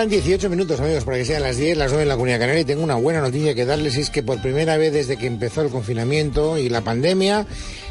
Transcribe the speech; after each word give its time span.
Faltan 0.00 0.18
18 0.18 0.48
minutos, 0.48 0.80
amigos, 0.80 1.04
para 1.04 1.18
que 1.18 1.26
sean 1.26 1.42
las 1.42 1.58
10, 1.58 1.76
las 1.76 1.90
9 1.90 2.04
en 2.04 2.08
la 2.08 2.14
Comunidad 2.14 2.38
Canaria. 2.38 2.62
Y 2.62 2.64
tengo 2.64 2.82
una 2.82 2.94
buena 2.94 3.20
noticia 3.20 3.54
que 3.54 3.66
darles: 3.66 3.98
es 3.98 4.08
que 4.08 4.22
por 4.22 4.40
primera 4.40 4.78
vez 4.78 4.94
desde 4.94 5.18
que 5.18 5.26
empezó 5.26 5.60
el 5.60 5.68
confinamiento 5.68 6.56
y 6.56 6.70
la 6.70 6.80
pandemia, 6.80 7.44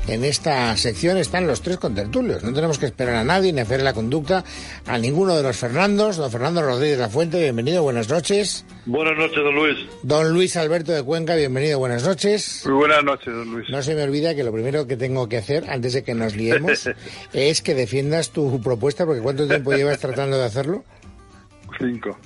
en 0.07 0.23
esta 0.25 0.75
sección 0.75 1.17
están 1.17 1.45
los 1.45 1.61
tres 1.61 1.77
contertulios. 1.77 2.41
No 2.41 2.51
tenemos 2.51 2.79
que 2.79 2.87
esperar 2.87 3.13
a 3.13 3.23
nadie 3.23 3.53
ni 3.53 3.61
hacer 3.61 3.83
la 3.83 3.93
conducta 3.93 4.43
a 4.87 4.97
ninguno 4.97 5.35
de 5.35 5.43
los 5.43 5.55
Fernandos. 5.55 6.17
Don 6.17 6.31
Fernando 6.31 6.63
Rodríguez 6.63 6.97
de 6.97 7.03
la 7.03 7.09
Fuente, 7.09 7.39
bienvenido, 7.39 7.83
buenas 7.83 8.09
noches. 8.09 8.65
Buenas 8.87 9.15
noches, 9.15 9.43
don 9.43 9.53
Luis. 9.53 9.77
Don 10.01 10.33
Luis 10.33 10.57
Alberto 10.57 10.91
de 10.93 11.03
Cuenca, 11.03 11.35
bienvenido, 11.35 11.77
buenas 11.77 12.03
noches. 12.03 12.63
Muy 12.65 12.73
buenas 12.73 13.03
noches, 13.03 13.31
don 13.31 13.51
Luis. 13.51 13.69
No 13.69 13.83
se 13.83 13.93
me 13.93 14.01
olvida 14.01 14.33
que 14.33 14.43
lo 14.43 14.51
primero 14.51 14.87
que 14.87 14.97
tengo 14.97 15.29
que 15.29 15.37
hacer 15.37 15.69
antes 15.69 15.93
de 15.93 16.03
que 16.03 16.15
nos 16.15 16.35
liemos 16.35 16.89
es 17.33 17.61
que 17.61 17.75
defiendas 17.75 18.31
tu 18.31 18.59
propuesta, 18.63 19.05
porque 19.05 19.21
¿cuánto 19.21 19.47
tiempo 19.47 19.73
llevas 19.73 19.99
tratando 19.99 20.39
de 20.39 20.45
hacerlo? 20.45 20.83
Cinco 21.79 22.17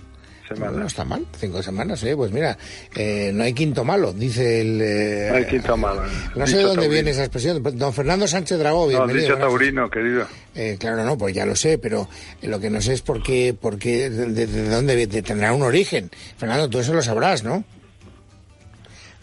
semanas. 0.47 0.75
No, 0.75 0.87
está 0.87 1.05
mal, 1.05 1.25
cinco 1.39 1.63
semanas, 1.63 2.03
¿eh? 2.03 2.15
Pues 2.15 2.31
mira, 2.31 2.57
eh, 2.95 3.31
no 3.33 3.43
hay 3.43 3.53
quinto 3.53 3.83
malo, 3.83 4.11
dice 4.13 4.61
el... 4.61 4.81
Eh, 4.81 5.27
no 5.29 5.37
hay 5.37 5.45
quinto 5.45 5.77
malo. 5.77 6.03
No 6.35 6.45
sé 6.47 6.57
de 6.57 6.63
dónde 6.63 6.89
viene 6.89 7.11
esa 7.11 7.23
expresión. 7.23 7.63
Don 7.63 7.93
Fernando 7.93 8.27
Sánchez 8.27 8.59
Dragó, 8.59 8.87
bienvenido. 8.87 9.29
No, 9.29 9.35
dicho 9.35 9.37
taurino, 9.37 9.89
querido. 9.89 10.27
Eh, 10.55 10.77
claro, 10.79 11.03
no, 11.05 11.17
pues 11.17 11.33
ya 11.33 11.45
lo 11.45 11.55
sé, 11.55 11.77
pero 11.77 12.09
lo 12.41 12.59
que 12.59 12.69
no 12.69 12.81
sé 12.81 12.93
es 12.93 13.01
por 13.01 13.23
qué, 13.23 13.55
por 13.59 13.77
qué 13.77 14.09
de, 14.09 14.47
de, 14.47 14.69
dónde 14.69 15.07
de, 15.07 15.21
tendrá 15.21 15.53
un 15.53 15.61
origen. 15.61 16.11
Fernando, 16.37 16.69
tú 16.69 16.79
eso 16.79 16.93
lo 16.93 17.01
sabrás, 17.01 17.43
¿no? 17.43 17.63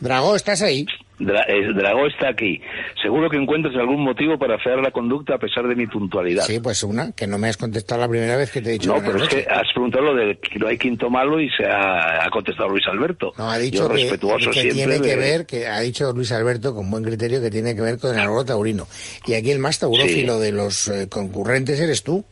Dragó, 0.01 0.37
¿estás 0.37 0.63
ahí? 0.63 0.87
Dra 1.21 1.47
Dragó 1.75 2.07
está 2.07 2.29
aquí. 2.31 2.61
Seguro 3.01 3.29
que 3.29 3.37
encuentras 3.37 3.75
algún 3.77 4.03
motivo 4.03 4.39
para 4.39 4.57
afear 4.57 4.79
la 4.79 4.91
conducta 4.91 5.35
a 5.35 5.39
pesar 5.39 5.69
de 5.69 5.77
mi 5.77 5.87
puntualidad. 5.87 6.45
Sí, 6.45 6.61
pues 6.61 6.83
una, 6.83 7.13
que 7.13 7.27
no 7.27 7.39
me 7.39 7.49
has 7.49 7.57
contestado 7.57 8.01
la 8.01 8.09
primera 8.09 8.37
vez 8.37 8.51
que 8.51 8.63
te 8.63 8.71
he 8.71 8.73
dicho. 8.73 8.95
No, 8.95 9.03
pero 9.05 9.23
es 9.23 9.29
que 9.29 9.47
has 9.49 9.71
preguntado 9.73 10.07
lo 10.07 10.15
de 10.15 10.39
que 10.39 10.59
no 10.59 10.67
hay 10.67 10.79
quinto 10.79 11.11
malo 11.11 11.41
y 11.41 11.51
se 11.51 11.67
ha, 11.67 12.25
ha 12.25 12.31
contestado 12.31 12.71
Luis 12.71 12.87
Alberto. 12.89 13.33
No, 13.37 13.51
ha 13.51 13.59
dicho 13.59 13.89
Yo, 13.89 13.89
que, 13.89 14.03
respetuoso 14.03 14.51
que 14.51 14.61
siempre 14.63 14.85
tiene 14.85 15.01
que 15.01 15.17
ver, 15.17 15.47
que 15.47 15.67
ha 15.67 15.81
dicho 15.81 16.13
Luis 16.13 16.33
Alberto 16.33 16.75
con 16.75 16.91
buen 16.91 17.05
criterio 17.05 17.41
que 17.41 17.51
tiene 17.51 17.75
que 17.75 17.83
ver 17.83 17.99
con 17.99 18.15
el 18.15 18.21
árbol 18.21 18.47
taurino. 18.47 18.87
Y 19.27 19.35
aquí 19.35 19.51
el 19.51 19.59
más 19.59 19.79
taurófilo 19.79 20.39
de 20.39 20.53
los 20.53 20.89
eh, 20.89 21.09
concurrentes 21.09 21.79
eres 21.81 22.03
tú. 22.03 22.25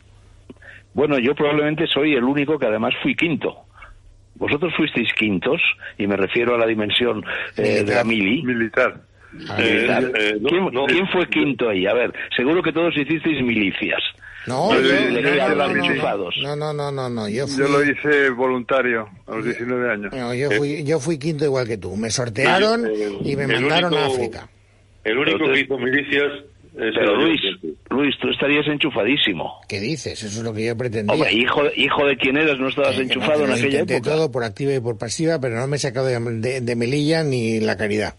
Bueno, 0.93 1.19
yo 1.19 1.35
probablemente 1.35 1.85
soy 1.87 2.15
el 2.15 2.23
único 2.23 2.57
que 2.57 2.65
además 2.65 2.93
fui 3.01 3.15
quinto. 3.15 3.68
Vosotros 4.35 4.73
fuisteis 4.75 5.11
quintos, 5.13 5.61
y 5.97 6.07
me 6.07 6.15
refiero 6.15 6.55
a 6.55 6.57
la 6.57 6.65
dimensión 6.65 7.23
eh, 7.57 7.83
de 7.83 7.93
la 7.95 8.03
mili. 8.03 8.41
Militar. 8.43 9.01
militar. 9.33 10.03
Eh, 10.03 10.11
eh, 10.17 10.37
no, 10.39 10.49
¿Quién, 10.49 10.65
no, 10.71 10.85
quién 10.85 11.05
eh, 11.05 11.09
fue 11.11 11.27
quinto 11.29 11.69
ahí? 11.69 11.85
A 11.85 11.93
ver, 11.93 12.13
seguro 12.35 12.63
que 12.63 12.71
todos 12.71 12.95
hicisteis 12.95 13.43
milicias. 13.43 14.01
No, 14.47 14.73
Yo 14.73 14.81
yo, 14.81 14.91
le- 14.91 15.21
no, 15.21 15.31
no, 15.31 15.55
no, 15.55 15.55
no, 15.55 15.73
no, 15.75 15.85
enchufados. 15.85 16.35
no, 16.41 16.55
no, 16.55 16.73
no, 16.73 16.91
no, 16.91 17.09
no, 17.09 17.29
yo 17.29 17.45
fui, 17.47 17.57
Yo 17.63 17.67
lo 17.67 17.83
hice 17.83 18.29
voluntario 18.29 19.09
a 19.27 19.35
los 19.35 19.45
19 19.45 19.91
años. 19.91 20.13
no, 20.13 20.33
yo 20.33 20.49
fui, 20.51 20.83
yo 20.85 20.99
fui 20.99 21.19
quinto 21.19 21.43
igual 21.45 21.67
que 21.67 21.77
tú. 21.77 21.95
Me 21.97 22.09
sortearon 22.09 22.89
y 23.23 23.35
me 23.35 23.45
mandaron 23.47 23.93
a 23.93 24.05
África. 24.05 24.47
El 25.03 25.17
único 25.17 25.45
que 25.51 25.59
hizo 25.59 25.77
milicias 25.77 26.31
es 26.75 26.93
Pero 26.95 27.15
el 27.19 27.25
Luis. 27.25 27.41
Luis, 27.89 28.15
tú 28.21 28.29
estarías 28.29 28.67
enchufadísimo. 28.67 29.61
¿Qué 29.67 29.79
dices? 29.79 30.21
Eso 30.23 30.27
es 30.39 30.43
lo 30.43 30.53
que 30.53 30.65
yo 30.65 30.77
pretendía. 30.77 31.13
Hombre, 31.13 31.33
hijo, 31.33 31.61
hijo 31.75 32.05
de 32.05 32.17
quién 32.17 32.37
eras, 32.37 32.59
no 32.59 32.69
estabas 32.69 32.93
Eh, 32.95 32.97
no, 32.97 33.03
enchufado 33.03 33.45
en 33.45 33.51
aquella 33.51 33.79
época. 33.79 34.01
todo 34.01 34.31
por 34.31 34.43
activa 34.43 34.73
y 34.75 34.79
por 34.79 34.97
pasiva, 34.97 35.39
pero 35.39 35.55
no 35.55 35.65
me 35.67 35.77
he 35.77 35.79
sacado 35.79 36.05
de, 36.05 36.19
de- 36.19 36.61
de 36.61 36.75
Melilla 36.75 37.23
ni 37.23 37.59
la 37.59 37.77
caridad. 37.77 38.13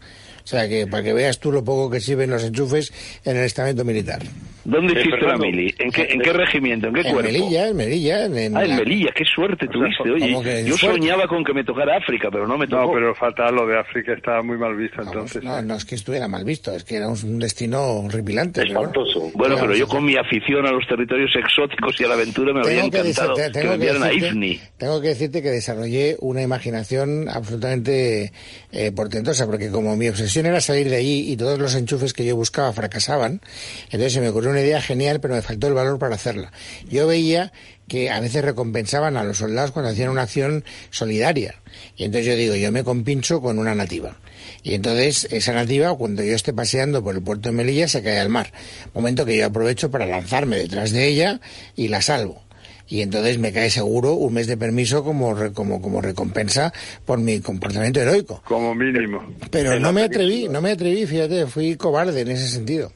O 0.45 0.47
sea, 0.47 0.69
que 0.69 0.87
para 0.87 1.03
que 1.03 1.13
veas 1.13 1.39
tú 1.39 1.53
lo 1.53 1.63
poco 1.65 1.91
que 1.91 2.01
sirven 2.01 2.31
los 2.31 2.45
enchufes 2.45 2.93
en 3.25 3.37
el 3.37 3.45
estamento 3.45 3.85
militar. 3.85 4.21
¿Dónde 4.63 4.93
Eh, 4.93 5.01
hiciste 5.01 5.11
la 5.17 5.19
Fernando, 5.21 5.47
mili? 5.47 5.75
¿En 5.79 5.91
qué, 5.91 6.03
en 6.11 6.21
qué 6.21 6.31
eh, 6.31 6.33
regimiento? 6.35 6.89
¿En 6.89 6.95
qué 6.95 7.01
En 7.01 7.13
cuerpo? 7.13 7.23
Melilla, 7.33 7.69
en 7.69 7.77
Melilla. 7.77 8.25
En, 8.27 8.37
en 8.37 8.57
Ah, 8.57 8.63
en 8.65 8.69
la- 8.71 8.77
Melilla, 8.77 9.11
qué 9.17 9.25
suerte 9.25 9.67
tuviste. 9.69 10.03
Oye, 10.11 10.21
¿cómo 10.33 10.43
que 10.43 10.65
yo 10.67 10.77
suerte? 10.77 10.99
soñaba 11.01 11.27
con 11.27 11.43
que 11.43 11.55
me 11.55 11.65
tocara 11.65 11.97
África, 11.97 12.29
pero 12.31 12.47
no 12.47 12.59
me 12.59 12.67
tocó. 12.69 12.87
No, 12.89 12.93
pero 12.93 13.15
falta 13.15 13.51
lo 13.51 13.67
de 13.67 13.79
África, 13.79 14.13
estaba 14.13 14.43
muy 14.43 14.59
mal 14.59 14.77
visto 14.77 14.99
Vamos, 14.99 15.13
entonces. 15.15 15.43
no, 15.43 15.63
no 15.63 15.75
es 15.77 15.85
que 15.87 15.95
estuviera 15.95 16.29
mal 16.29 16.45
visto, 16.45 16.73
es 16.75 16.85
que 16.85 16.97
era 16.97 17.09
un 17.09 17.39
destino 17.39 17.81
horripilante. 18.01 18.61
pero 18.61 18.75
bueno. 18.75 18.91
Espantoso. 18.91 19.31
Bueno, 19.35 19.55
¿Qué 19.57 19.61
pero 19.63 19.75
yo 19.77 19.89
con 19.89 20.05
mi 20.05 20.17
afición 20.17 20.67
a 20.67 20.73
los 20.73 20.87
territorios 20.87 21.31
exóticos 21.37 21.99
y 21.99 22.05
a 22.05 22.09
la 22.09 22.15
aventura 22.15 22.53
me 22.53 22.61
habría 22.61 22.81
Tengo 22.83 22.91
que, 22.91 22.99
encantado 22.99 23.35
desa- 23.37 23.47
que, 23.47 23.51
tengo 23.53 23.65
me 23.65 23.71
que 23.71 23.75
enviaran 23.77 24.03
a 24.03 24.07
decirte, 24.09 24.27
IFNI. 24.29 24.61
tengo 24.77 25.01
que 25.01 25.09
decirte 25.09 25.43
que 25.43 25.49
desarrollé 25.51 26.17
una 26.21 26.43
imaginación 26.43 27.29
absolutamente 27.31 28.33
eh, 28.73 28.93
portentosa, 28.93 29.47
porque 29.47 29.71
como 29.71 29.97
mi 29.97 30.09
obsesión 30.09 30.30
era 30.37 30.61
salir 30.61 30.89
de 30.89 30.97
allí 30.97 31.31
y 31.31 31.37
todos 31.37 31.59
los 31.59 31.75
enchufes 31.75 32.13
que 32.13 32.25
yo 32.25 32.37
buscaba 32.37 32.73
fracasaban, 32.73 33.41
entonces 33.85 34.13
se 34.13 34.21
me 34.21 34.29
ocurrió 34.29 34.51
una 34.51 34.61
idea 34.61 34.81
genial, 34.81 35.21
pero 35.21 35.35
me 35.35 35.43
faltó 35.43 35.67
el 35.67 35.75
valor 35.75 35.99
para 35.99 36.15
hacerla. 36.15 36.53
Yo 36.89 37.07
veía 37.07 37.53
que 37.89 38.11
a 38.11 38.21
veces 38.21 38.45
recompensaban 38.45 39.17
a 39.17 39.25
los 39.25 39.39
soldados 39.39 39.73
cuando 39.73 39.91
hacían 39.91 40.11
una 40.11 40.23
acción 40.23 40.65
solidaria. 40.91 41.57
Y 41.97 42.05
entonces 42.05 42.27
yo 42.27 42.37
digo, 42.37 42.55
yo 42.55 42.71
me 42.71 42.85
compincho 42.85 43.41
con 43.41 43.59
una 43.59 43.75
nativa. 43.75 44.17
Y 44.63 44.75
entonces 44.75 45.27
esa 45.31 45.53
nativa, 45.53 45.97
cuando 45.97 46.23
yo 46.23 46.35
esté 46.35 46.53
paseando 46.53 47.03
por 47.03 47.15
el 47.17 47.23
puerto 47.23 47.49
de 47.49 47.55
Melilla, 47.55 47.89
se 47.89 48.03
cae 48.03 48.21
al 48.21 48.29
mar. 48.29 48.53
Momento 48.95 49.27
que 49.27 49.37
yo 49.37 49.47
aprovecho 49.47 49.91
para 49.91 50.07
lanzarme 50.07 50.57
detrás 50.57 50.93
de 50.93 51.09
ella 51.09 51.41
y 51.75 51.89
la 51.89 52.01
salvo. 52.01 52.45
Y 52.91 53.03
entonces 53.03 53.39
me 53.39 53.53
cae 53.53 53.71
seguro 53.71 54.15
un 54.15 54.35
mes 54.35 54.47
de 54.49 54.57
permiso 54.57 55.05
como, 55.05 55.33
re- 55.33 55.53
como, 55.53 55.81
como 55.81 56.03
recompensa 56.03 56.73
por 57.07 57.19
mi 57.21 57.41
comportamiento 57.41 58.01
heroico. 58.01 58.43
Como 58.45 58.75
mínimo. 58.75 59.25
Pero 59.51 59.79
no 59.79 59.93
me 59.93 60.03
atreví, 60.03 60.49
no 60.49 60.61
me 60.61 60.73
atreví, 60.73 61.07
fíjate, 61.07 61.47
fui 61.47 61.77
cobarde 61.77 62.21
en 62.21 62.29
ese 62.33 62.49
sentido. 62.49 62.91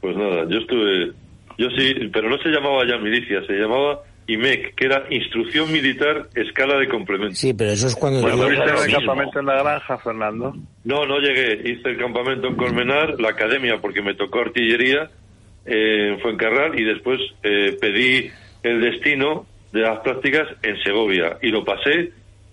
Pues 0.00 0.16
nada, 0.16 0.44
yo 0.50 0.58
estuve... 0.58 1.12
Yo 1.56 1.66
sí, 1.76 1.92
pero 2.12 2.28
no 2.28 2.38
se 2.38 2.48
llamaba 2.50 2.84
ya 2.88 2.98
milicia, 2.98 3.44
se 3.46 3.52
llamaba 3.54 4.02
IMEC, 4.28 4.74
que 4.76 4.86
era 4.86 5.04
Instrucción 5.10 5.72
Militar 5.72 6.28
Escala 6.34 6.78
de 6.78 6.86
Complemento. 6.88 7.34
Sí, 7.34 7.52
pero 7.54 7.70
eso 7.72 7.88
es 7.88 7.96
cuando... 7.96 8.20
Bueno, 8.20 8.36
yo- 8.36 8.42
pues 8.44 8.58
¿Estuviste 8.58 8.70
en 8.70 8.76
lo 8.76 8.82
el 8.82 8.86
mismo. 8.88 9.00
campamento 9.00 9.40
en 9.40 9.46
la 9.46 9.62
granja, 9.62 9.98
Fernando? 9.98 10.56
No, 10.84 11.04
no 11.06 11.18
llegué. 11.18 11.54
Hice 11.72 11.88
el 11.90 11.98
campamento 11.98 12.46
en 12.48 12.54
Colmenar, 12.56 13.20
la 13.20 13.30
academia, 13.30 13.78
porque 13.80 14.02
me 14.02 14.14
tocó 14.14 14.40
artillería 14.40 15.10
eh, 15.66 16.10
en 16.12 16.20
Fuencarral 16.20 16.78
y 16.78 16.84
después 16.84 17.18
eh, 17.42 17.76
pedí 17.80 18.30
el 18.62 18.80
destino 18.80 19.46
de 19.72 19.80
las 19.82 20.00
prácticas 20.00 20.46
en 20.62 20.76
Segovia 20.82 21.38
y 21.42 21.48
lo 21.48 21.64
pasé 21.64 22.10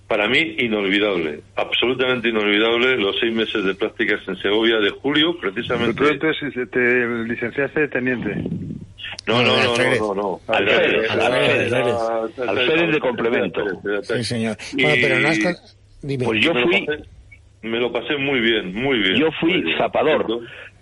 para 0.08 0.28
mí 0.28 0.56
inolvidable, 0.60 1.40
absolutamente 1.56 2.30
inolvidable 2.30 2.96
los 2.98 3.18
seis 3.20 3.34
meses 3.34 3.64
de 3.66 3.74
prácticas 3.74 4.20
en 4.28 4.36
Segovia 4.38 4.78
de 4.78 4.92
julio, 4.92 5.36
precisamente. 5.40 5.96
Tú 5.96 6.08
entonces 6.08 6.54
te 6.70 7.08
licenciaste 7.28 7.80
de 7.82 7.88
teniente. 7.88 8.36
No, 9.28 9.42
no, 9.42 9.56
no, 9.64 9.76
no, 9.76 10.14
no, 10.14 10.16
no. 10.16 10.42
Alférez, 12.48 12.92
de 12.94 13.00
complemento. 13.00 13.64
Sí, 14.04 14.24
señor. 14.24 14.58
Bueno, 14.74 14.96
pero 15.02 15.20
no 15.20 15.28
has... 15.30 15.40
con- 15.40 15.56
Dime. 16.04 16.26
Pues 16.26 16.44
yo 16.44 16.54
fui- 16.54 16.86
me 17.64 17.80
lo 17.80 17.92
pasé 17.92 18.16
muy 18.18 18.40
bien, 18.40 18.76
muy 18.76 19.00
bien. 19.00 19.16
Yo 19.16 19.30
fui 19.40 19.64
zapador. 19.78 20.28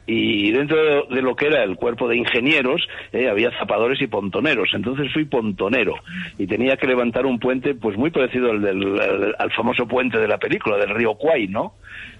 Y 0.05 0.51
dentro 0.51 1.05
de 1.05 1.21
lo 1.21 1.35
que 1.35 1.47
era 1.47 1.63
el 1.63 1.77
cuerpo 1.77 2.09
de 2.09 2.17
ingenieros, 2.17 2.85
eh, 3.13 3.29
había 3.29 3.51
zapadores 3.57 4.01
y 4.01 4.07
pontoneros. 4.07 4.69
Entonces 4.73 5.11
fui 5.13 5.23
pontonero. 5.25 5.95
Y 6.37 6.45
tenía 6.45 6.75
que 6.75 6.87
levantar 6.87 7.25
un 7.25 7.39
puente, 7.39 7.73
pues 7.73 7.97
muy 7.97 8.11
parecido 8.11 8.51
al, 8.51 8.61
del, 8.61 8.99
al, 8.99 9.35
al 9.39 9.51
famoso 9.53 9.87
puente 9.87 10.17
de 10.17 10.27
la 10.27 10.37
película, 10.37 10.77
del 10.77 10.89
río 10.93 11.15
Kwai, 11.15 11.47
¿no? 11.47 11.75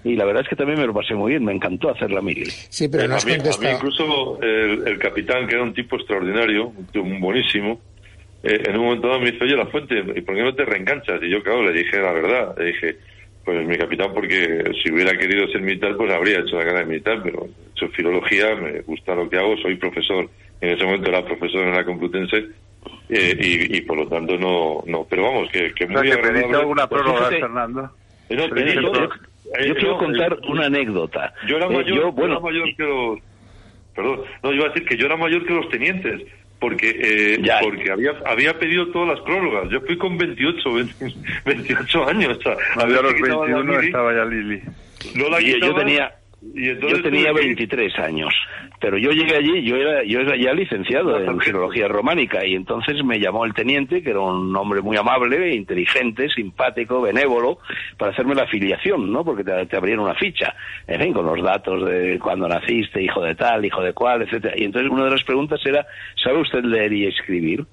Y 0.06 0.16
la 0.16 0.24
verdad 0.26 0.44
es 0.44 0.50
que 0.50 0.56
también 0.56 0.80
me 0.80 0.86
lo 0.88 0.94
pasé 0.94 1.14
muy 1.14 1.32
bien. 1.32 1.44
Me 1.44 1.54
encantó 1.54 1.90
hacer 1.90 2.12
la 2.12 2.22
mili. 2.22 2.46
Sí, 2.46 2.88
pero 2.88 3.08
no 3.08 3.16
a, 3.16 3.18
has 3.18 3.26
mí, 3.26 3.34
a 3.34 3.36
mí 3.36 3.42
contestado. 3.42 3.76
incluso 3.76 4.40
el, 4.42 4.88
el 4.88 4.98
capitán, 5.00 5.48
que 5.48 5.56
era 5.56 5.64
un 5.64 5.74
tipo 5.74 5.98
extraordinario, 5.98 6.68
un 6.68 6.86
tipo 6.88 7.06
buenísimo, 7.20 7.82
eh, 8.44 8.62
en 8.66 8.78
un 8.78 8.86
momento 8.86 9.08
dado 9.08 9.20
me 9.20 9.32
dice, 9.32 9.44
oye, 9.44 9.56
La 9.56 9.66
Fuente, 9.68 10.04
¿y 10.16 10.22
por 10.22 10.36
qué 10.36 10.42
no 10.44 10.54
te 10.56 10.66
reenganchas? 10.66 11.22
Y 11.22 11.30
yo, 11.30 11.42
claro, 11.44 11.64
le 11.64 11.74
dije 11.78 11.98
la 12.00 12.12
verdad. 12.14 12.56
Le 12.58 12.66
dije, 12.66 12.98
pues 13.46 13.66
mi 13.68 13.78
capitán, 13.78 14.14
porque 14.14 14.64
si 14.82 14.92
hubiera 14.92 15.18
querido 15.18 15.48
ser 15.48 15.62
militar, 15.62 15.96
pues 15.98 16.12
habría 16.14 16.40
hecho 16.40 16.56
la 16.58 16.64
carrera 16.66 16.86
militar, 16.86 17.20
pero 17.24 17.48
hecho 17.86 17.94
filología, 17.94 18.56
me 18.56 18.82
gusta 18.82 19.16
lo 19.16 19.30
que 19.30 19.38
hago, 19.38 19.58
soy 19.58 19.76
profesor. 19.76 20.30
En 20.62 20.70
ese 20.70 20.84
momento 20.86 21.10
era 21.10 21.26
profesor 21.26 21.64
en 21.64 21.74
la 21.74 21.84
Complutense 21.84 22.46
eh, 23.10 23.38
y, 23.40 23.78
y 23.78 23.82
por 23.82 23.98
lo 23.98 24.08
tanto 24.08 24.38
no, 24.38 24.84
no. 24.88 25.06
Pero 25.10 25.24
vamos, 25.24 25.50
que, 25.52 25.74
que 25.74 25.86
O 25.86 25.88
sea, 25.90 25.98
muy 25.98 26.08
que 26.08 26.14
agradable. 26.14 26.58
alguna 26.58 26.88
prórroga, 26.88 27.30
Fernando. 27.30 27.92
Eh, 28.30 28.36
no, 28.36 28.44
eh, 28.46 28.76
yo- 28.82 29.10
eh, 29.60 29.68
yo 29.68 29.76
quiero 29.76 29.98
contar 29.98 30.34
eh, 30.34 30.48
una 30.50 30.66
anécdota. 30.68 31.34
Yo 31.48 31.58
era 31.58 31.68
mayor, 31.68 31.86
yo, 31.86 31.96
yo 31.96 32.12
bueno, 32.14 32.34
era 32.36 32.42
mayor 32.42 32.76
que 32.78 32.84
los. 32.84 33.20
Perdón, 33.96 34.22
no, 34.42 34.50
yo 34.52 34.56
iba 34.56 34.66
a 34.66 34.70
decir 34.70 34.86
que 34.88 34.98
yo 34.98 35.06
era 35.06 35.18
mayor 35.18 35.46
que 35.46 35.54
los 35.54 35.70
tenientes, 35.70 36.22
porque 36.60 36.90
eh, 36.98 37.40
Ya. 37.44 37.60
porque 37.62 37.92
había 37.92 38.12
había 38.26 38.58
pedido 38.58 38.88
todas 38.88 39.10
las 39.10 39.20
prórrogas. 39.26 39.70
Yo 39.70 39.82
fui 39.82 39.98
con 39.98 40.18
28, 40.18 40.74
20 40.74 41.06
28 41.46 42.08
años. 42.08 42.38
O 42.38 42.42
sea, 42.42 42.56
A 42.78 42.86
ver 42.86 43.04
los 43.04 43.12
si 43.12 43.18
quitaban 43.22 43.52
la 43.52 43.58
21 43.58 43.64
mili, 43.76 43.86
estaba 43.88 44.14
ya 44.16 44.26
Lili. 44.26 44.62
no 45.16 45.30
la 45.30 45.42
yo, 45.42 45.58
yo 45.58 45.76
tenía 45.76 46.12
Y 46.56 46.66
Yo 46.68 46.78
tenía 47.02 47.30
tuve 47.32 47.42
que 47.42 47.48
ir- 47.48 47.56
23 47.56 48.00
años, 48.00 48.34
pero 48.80 48.98
yo 48.98 49.12
llegué 49.12 49.36
allí, 49.38 49.64
yo 49.64 49.76
era, 49.76 50.04
yo 50.04 50.20
era 50.20 50.36
ya 50.36 50.54
licenciado 50.54 51.12
en 51.18 51.26
Sargento. 51.26 51.46
filología 51.46 51.88
románica 51.88 52.46
y 52.46 52.54
entonces 52.56 53.04
me 53.04 53.20
llamó 53.20 53.46
el 53.46 53.54
teniente, 53.54 54.04
que 54.04 54.10
era 54.12 54.20
un 54.20 54.56
hombre 54.56 54.82
muy 54.82 54.96
amable, 54.98 55.56
inteligente, 55.56 56.30
simpático, 56.30 57.02
benévolo, 57.02 57.60
para 57.98 58.12
hacerme 58.12 58.36
la 58.36 58.44
afiliación, 58.44 59.12
¿no? 59.12 59.24
Porque 59.24 59.44
te, 59.44 59.66
te 59.68 59.78
abrían 59.78 60.00
una 60.00 60.16
ficha, 60.16 60.54
en 60.86 61.02
fin, 61.02 61.14
con 61.14 61.26
los 61.26 61.42
datos 61.42 61.86
de 61.90 62.20
cuándo 62.20 62.48
naciste, 62.48 63.02
hijo 63.02 63.22
de 63.24 63.36
tal, 63.36 63.66
hijo 63.66 63.82
de 63.82 63.94
cual, 63.94 64.22
etcétera. 64.24 64.54
Y 64.58 64.66
entonces 64.66 64.92
una 64.92 65.06
de 65.06 65.12
las 65.12 65.24
preguntas 65.24 65.60
era, 65.66 65.86
¿sabe 66.24 66.40
usted 66.42 66.64
leer 66.66 66.92
y 66.94 67.08
escribir? 67.08 67.66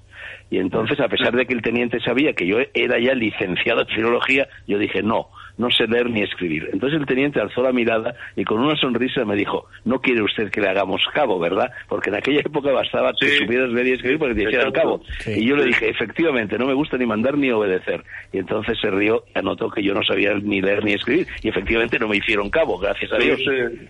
Y 0.49 0.57
entonces, 0.59 0.99
a 0.99 1.07
pesar 1.07 1.33
de 1.35 1.45
que 1.45 1.53
el 1.53 1.61
teniente 1.61 1.99
sabía 2.01 2.33
que 2.33 2.45
yo 2.45 2.57
era 2.73 2.99
ya 2.99 3.13
licenciado 3.13 3.81
en 3.81 3.87
filología, 3.87 4.47
yo 4.67 4.77
dije, 4.79 5.01
no, 5.01 5.27
no 5.57 5.69
sé 5.71 5.87
leer 5.87 6.09
ni 6.09 6.21
escribir. 6.21 6.69
Entonces 6.73 6.99
el 6.99 7.05
teniente 7.05 7.39
alzó 7.39 7.61
la 7.61 7.71
mirada 7.71 8.15
y 8.35 8.43
con 8.43 8.59
una 8.59 8.75
sonrisa 8.75 9.25
me 9.25 9.35
dijo, 9.35 9.65
no 9.85 9.99
quiere 10.01 10.21
usted 10.21 10.49
que 10.49 10.61
le 10.61 10.69
hagamos 10.69 11.01
cabo, 11.13 11.39
¿verdad? 11.39 11.71
Porque 11.87 12.09
en 12.09 12.15
aquella 12.15 12.39
época 12.41 12.71
bastaba 12.71 13.13
que 13.19 13.27
Sí. 13.27 13.37
supieras 13.39 13.69
leer 13.69 13.87
y 13.87 13.91
escribir 13.93 14.19
para 14.19 14.33
que 14.33 14.41
te 14.43 14.47
hicieran 14.49 14.71
cabo. 14.71 15.01
Sí. 15.19 15.31
Y 15.37 15.45
yo 15.47 15.55
le 15.55 15.65
dije, 15.65 15.89
efectivamente, 15.89 16.57
no 16.57 16.65
me 16.65 16.73
gusta 16.73 16.97
ni 16.97 17.05
mandar 17.05 17.37
ni 17.37 17.51
obedecer. 17.51 18.03
Y 18.31 18.39
entonces 18.39 18.77
se 18.79 18.89
rió 18.89 19.23
y 19.33 19.39
anotó 19.39 19.69
que 19.69 19.83
yo 19.83 19.93
no 19.93 20.03
sabía 20.03 20.33
ni 20.35 20.61
leer 20.61 20.83
ni 20.83 20.93
escribir. 20.93 21.27
Y 21.43 21.49
efectivamente 21.49 21.99
no 21.99 22.07
me 22.07 22.17
hicieron 22.17 22.49
cabo, 22.49 22.77
gracias 22.77 23.11
a 23.13 23.17
Dios. 23.17 23.39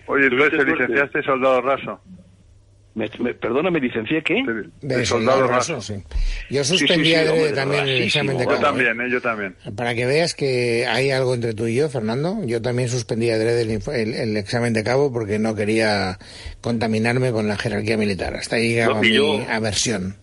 Oye, 0.06 0.26
entonces 0.26 0.50
te 0.50 0.56
suerte. 0.56 0.72
licenciaste 0.72 1.22
soldado 1.22 1.60
raso. 1.62 2.00
Me, 2.94 3.08
me- 3.20 3.32
perdona, 3.32 3.70
¿me 3.70 3.80
licencié 3.80 4.22
qué? 4.22 4.34
De, 4.44 4.68
De 4.86 4.96
de 4.98 5.06
soldado 5.06 5.46
raso, 5.46 5.76
raso. 5.76 5.80
sí. 5.94 6.02
Yo 6.50 6.62
sí, 6.62 6.76
suspendí 6.76 7.08
sí, 7.10 7.14
hombre, 7.16 7.52
también 7.52 7.88
el 7.88 8.02
examen 8.02 8.36
de 8.36 8.44
Yo 8.44 8.58
también, 8.58 9.00
¿eh? 9.00 9.10
Yo 9.10 9.20
también. 9.22 9.56
Para 9.74 9.94
que 9.94 10.04
veas 10.04 10.34
que 10.34 10.86
hay 10.86 11.10
algo 11.10 11.34
entre 11.34 11.54
tú 11.54 11.66
y 11.66 11.74
yo, 11.76 11.88
Fernando, 11.88 12.40
yo 12.44 12.60
también 12.60 12.90
suspendí 12.90 13.30
adrede 13.30 13.62
el, 13.62 13.70
el- 13.94 14.14
el 14.14 14.36
examen 14.36 14.74
de 14.74 14.84
cabo 14.84 15.10
porque 15.10 15.38
no 15.38 15.54
quería 15.54 16.18
contaminarme 16.60 17.32
con 17.32 17.48
la 17.48 17.56
jerarquía 17.56 17.96
militar. 17.96 18.34
Hasta 18.34 18.56
ahí 18.56 18.68
llegaba 18.74 18.94
No, 19.00 19.04
y 19.04 19.08
mi 19.10 19.16
yo- 19.16 19.40
aversión. 19.48 20.16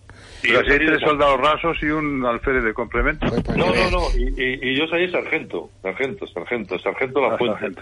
Y 0.44 0.50
salí 0.50 0.78
tres 0.78 0.92
de- 0.92 1.00
soldados 1.00 1.40
rasos 1.42 1.78
y 1.82 1.88
un 1.88 2.24
alférez 2.26 2.64
de 2.64 2.74
complemento. 2.74 3.26
Pues, 3.28 3.42
para 3.44 3.58
No, 3.58 3.74
no, 3.76 3.92
no. 3.92 4.02
Y, 4.16 4.42
y- 4.42 4.60
y 4.72 4.78
yo 4.78 4.88
salí 4.88 5.12
sargento, 5.12 5.70
sargento, 5.82 6.26
sargento, 6.28 6.80
sargento 6.80 7.20
La 7.22 7.34
Ah, 7.34 7.38
Fuente. 7.38 7.82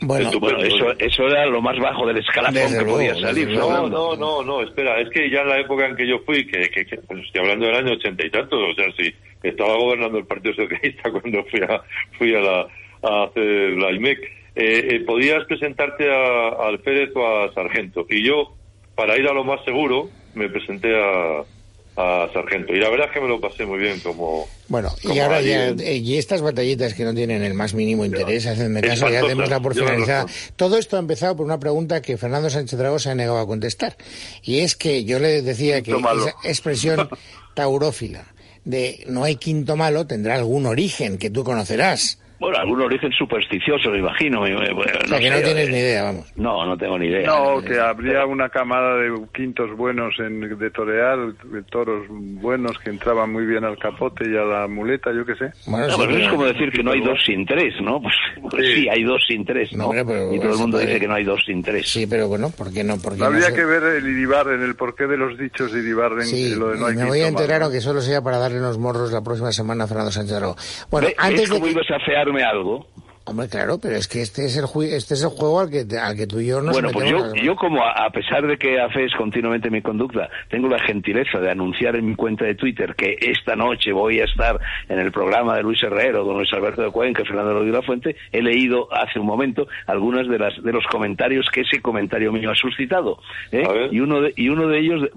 Bueno, 0.00 0.30
Bueno, 0.38 0.58
eso, 0.60 0.92
eso 0.98 1.26
era 1.28 1.46
lo 1.46 1.62
más 1.62 1.78
bajo 1.78 2.06
del 2.06 2.18
escalafón 2.18 2.54
que 2.54 2.78
luego, 2.78 2.92
podía 2.94 3.14
salir. 3.14 3.48
No, 3.50 3.88
no, 3.88 4.16
no, 4.16 4.42
no, 4.42 4.62
espera, 4.62 5.00
es 5.00 5.08
que 5.10 5.30
ya 5.30 5.42
en 5.42 5.48
la 5.48 5.60
época 5.60 5.86
en 5.86 5.96
que 5.96 6.06
yo 6.06 6.18
fui, 6.20 6.46
que, 6.46 6.68
que, 6.70 6.84
que, 6.84 6.96
pues, 6.96 7.20
estoy 7.24 7.42
hablando 7.42 7.66
del 7.66 7.76
año 7.76 7.92
ochenta 7.92 8.26
y 8.26 8.30
tantos, 8.30 8.58
o 8.60 8.74
sea, 8.74 8.86
sí, 8.96 9.14
estaba 9.42 9.76
gobernando 9.76 10.18
el 10.18 10.26
Partido 10.26 10.54
Socialista 10.54 11.10
cuando 11.10 11.44
fui 11.44 11.60
a, 11.60 11.82
fui 12.18 12.34
a, 12.34 12.40
la, 12.40 12.66
a 13.02 13.24
hacer 13.24 13.42
la 13.78 13.92
IMEC, 13.92 14.18
eh, 14.56 14.88
eh, 14.90 15.00
podías 15.06 15.44
presentarte 15.46 16.10
a, 16.10 16.48
a 16.48 16.68
alférez 16.68 17.10
o 17.14 17.26
a 17.26 17.52
sargento, 17.54 18.06
y 18.08 18.26
yo, 18.26 18.54
para 18.94 19.16
ir 19.16 19.28
a 19.28 19.32
lo 19.32 19.44
más 19.44 19.64
seguro, 19.64 20.08
me 20.34 20.48
presenté 20.48 20.94
a, 20.96 21.42
a 21.96 22.28
sargento, 22.32 22.74
y 22.74 22.80
la 22.80 22.90
verdad 22.90 23.06
es 23.08 23.12
que 23.12 23.20
me 23.20 23.28
lo 23.28 23.40
pasé 23.40 23.64
muy 23.66 23.78
bien 23.78 24.00
como... 24.00 24.48
Bueno, 24.68 24.90
y 25.02 25.18
ahora 25.18 25.40
ya, 25.40 25.68
eh, 25.68 25.96
y 25.96 26.16
estas 26.16 26.42
batallitas 26.42 26.94
que 26.94 27.04
no 27.04 27.14
tienen 27.14 27.42
el 27.42 27.54
más 27.54 27.74
mínimo 27.74 28.04
interés, 28.04 28.46
hacedme 28.46 28.80
caso, 28.80 29.08
ya 29.08 29.20
Espantosas, 29.20 29.28
démosla 29.28 29.60
por 29.60 29.74
finalizada. 29.74 30.26
Todo 30.56 30.78
esto 30.78 30.96
ha 30.96 31.00
empezado 31.00 31.36
por 31.36 31.46
una 31.46 31.60
pregunta 31.60 32.02
que 32.02 32.16
Fernando 32.16 32.50
Sánchez 32.50 32.78
Dragó 32.78 32.98
se 32.98 33.10
ha 33.10 33.14
negado 33.14 33.38
a 33.38 33.46
contestar. 33.46 33.96
Y 34.42 34.60
es 34.60 34.74
que 34.74 35.04
yo 35.04 35.18
le 35.18 35.42
decía 35.42 35.82
que 35.82 35.94
malo. 35.94 36.26
esa 36.26 36.36
expresión 36.42 37.08
taurófila 37.54 38.24
de 38.64 39.04
no 39.08 39.24
hay 39.24 39.36
quinto 39.36 39.76
malo 39.76 40.06
tendrá 40.06 40.34
algún 40.34 40.66
origen 40.66 41.18
que 41.18 41.30
tú 41.30 41.44
conocerás. 41.44 42.18
Bueno, 42.44 42.58
algún 42.58 42.80
origen 42.82 43.12
supersticioso, 43.12 43.90
me 43.90 43.98
imagino. 43.98 44.42
me- 44.42 44.50
me- 44.50 44.72
bueno, 44.72 44.92
O 45.04 45.08
sea, 45.08 45.18
que 45.20 45.30
no 45.30 45.36
sé, 45.36 45.42
tienes 45.42 45.68
eh, 45.68 45.72
ni 45.72 45.78
idea, 45.78 46.02
vamos. 46.04 46.32
No, 46.36 46.64
no 46.66 46.76
tengo 46.76 46.98
ni 46.98 47.06
idea. 47.08 47.26
No, 47.26 47.60
que 47.62 47.78
habría 47.78 48.24
una 48.26 48.48
camada 48.48 48.96
de 48.96 49.12
quintos 49.34 49.74
buenos 49.76 50.14
en, 50.18 50.40
de 50.58 50.70
torear, 50.70 51.18
de 51.44 51.62
toros 51.64 52.06
buenos 52.08 52.78
que 52.78 52.90
entraban 52.90 53.32
muy 53.32 53.46
bien 53.46 53.64
al 53.64 53.78
capote 53.78 54.24
y 54.28 54.36
a 54.36 54.42
la 54.44 54.68
muleta, 54.68 55.10
yo 55.12 55.24
qué 55.24 55.34
sé. 55.36 55.50
Bueno, 55.66 55.86
No, 55.86 55.92
sí, 55.94 55.98
pero 56.00 56.12
pero- 56.12 56.24
es 56.24 56.30
como 56.30 56.44
decir 56.44 56.70
que 56.72 56.82
no 56.82 56.92
hay 56.92 57.00
dos 57.00 57.18
sin 57.24 57.46
tres, 57.46 57.74
¿no? 57.80 58.00
Pues, 58.00 58.14
pues 58.50 58.66
sí. 58.66 58.74
Sí. 58.82 58.88
hay 58.88 59.02
dos 59.04 59.22
sin 59.26 59.44
tres, 59.44 59.72
No, 59.72 59.78
¿no? 59.78 59.84
hombre, 59.90 60.04
pero 60.04 60.34
y 60.34 60.38
todo 60.40 60.52
el 60.52 60.58
mundo 60.58 60.76
puede- 60.76 60.86
dice 60.86 61.00
que 61.00 61.08
no 61.08 61.14
hay 61.14 61.24
dos 61.24 61.42
sin 61.46 61.62
tres. 61.62 61.88
Sí, 61.88 62.06
pero 62.06 62.28
bueno, 62.28 62.50
¿por 62.50 62.72
qué 62.72 62.84
no? 62.84 62.96
Porque 62.98 63.22
Habría 63.24 63.50
no 63.50 63.54
que 63.56 63.64
ver 63.64 63.82
el 63.84 64.06
Iribarren, 64.08 64.62
el 64.62 64.74
porqué 64.74 65.06
de 65.06 65.16
los 65.16 65.38
dichos 65.38 65.72
de 65.72 65.80
Iribarren, 65.80 66.26
Sí, 66.26 66.52
y 66.52 66.54
lo 66.54 66.70
de 66.70 66.78
no 66.78 66.86
hay 66.86 66.94
me 66.96 67.04
voy 67.06 67.20
a 67.20 67.28
enterar 67.28 67.62
aunque 67.62 67.80
solo 67.80 68.00
sea 68.00 68.20
para 68.22 68.38
darle 68.38 68.58
unos 68.58 68.78
morros 68.78 69.12
la 69.12 69.22
próxima 69.22 69.52
semana 69.52 69.84
a 69.84 69.86
Fernando 69.86 70.10
Sánchez. 70.10 70.34
Bueno, 70.90 71.08
¿Ve- 71.08 71.14
antes 71.18 71.40
¿Ves 71.42 71.50
de 71.50 71.54
cómo 71.54 71.66
que... 71.66 71.72
ibas 71.72 71.90
a 71.90 71.98
fearme 72.04 72.33
algo? 72.42 72.86
Hombre, 73.26 73.48
claro, 73.48 73.78
pero 73.80 73.96
es 73.96 74.06
que 74.06 74.20
este 74.20 74.44
es 74.44 74.58
el, 74.58 74.64
este 74.84 75.14
es 75.14 75.22
el 75.22 75.30
juego 75.30 75.60
al 75.60 75.70
que, 75.70 75.86
al 75.96 76.14
que 76.14 76.26
tú 76.26 76.40
y 76.40 76.48
yo 76.48 76.60
nos 76.60 76.74
bueno, 76.74 76.90
pues 76.92 77.08
yo, 77.08 77.34
yo 77.34 77.56
como 77.56 77.82
a, 77.82 78.04
a 78.04 78.10
pesar 78.10 78.46
de 78.46 78.58
que 78.58 78.78
afees 78.78 79.14
continuamente 79.14 79.70
mi 79.70 79.80
conducta, 79.80 80.28
tengo 80.50 80.68
la 80.68 80.78
gentileza 80.78 81.38
de 81.38 81.50
anunciar 81.50 81.96
en 81.96 82.06
mi 82.06 82.16
cuenta 82.16 82.44
de 82.44 82.54
Twitter 82.54 82.94
que 82.94 83.16
esta 83.18 83.56
noche 83.56 83.92
voy 83.92 84.20
a 84.20 84.24
estar 84.24 84.60
en 84.90 84.98
el 84.98 85.10
programa 85.10 85.56
de 85.56 85.62
Luis 85.62 85.82
Herrero, 85.82 86.26
con 86.26 86.36
Luis 86.36 86.52
Alberto 86.52 86.82
de 86.82 86.90
Cuenca 86.90 87.22
y 87.22 87.24
Fernando 87.24 87.54
Rodríguez 87.54 87.80
La 87.80 87.86
Fuente, 87.86 88.16
he 88.30 88.42
leído 88.42 88.92
hace 88.92 89.18
un 89.18 89.26
momento 89.26 89.68
algunas 89.86 90.28
de 90.28 90.38
las 90.38 90.62
de 90.62 90.72
los 90.72 90.84
comentarios 90.88 91.48
que 91.50 91.62
ese 91.62 91.80
comentario 91.80 92.30
mío 92.30 92.50
ha 92.50 92.54
suscitado. 92.54 93.20
¿eh? 93.52 93.64
A 93.66 93.72
ver. 93.72 93.94
Y 93.94 94.00
uno 94.00 94.20
de, 94.20 94.34
y 94.36 94.50
uno 94.50 94.68
de 94.68 94.80
ellos, 94.80 95.08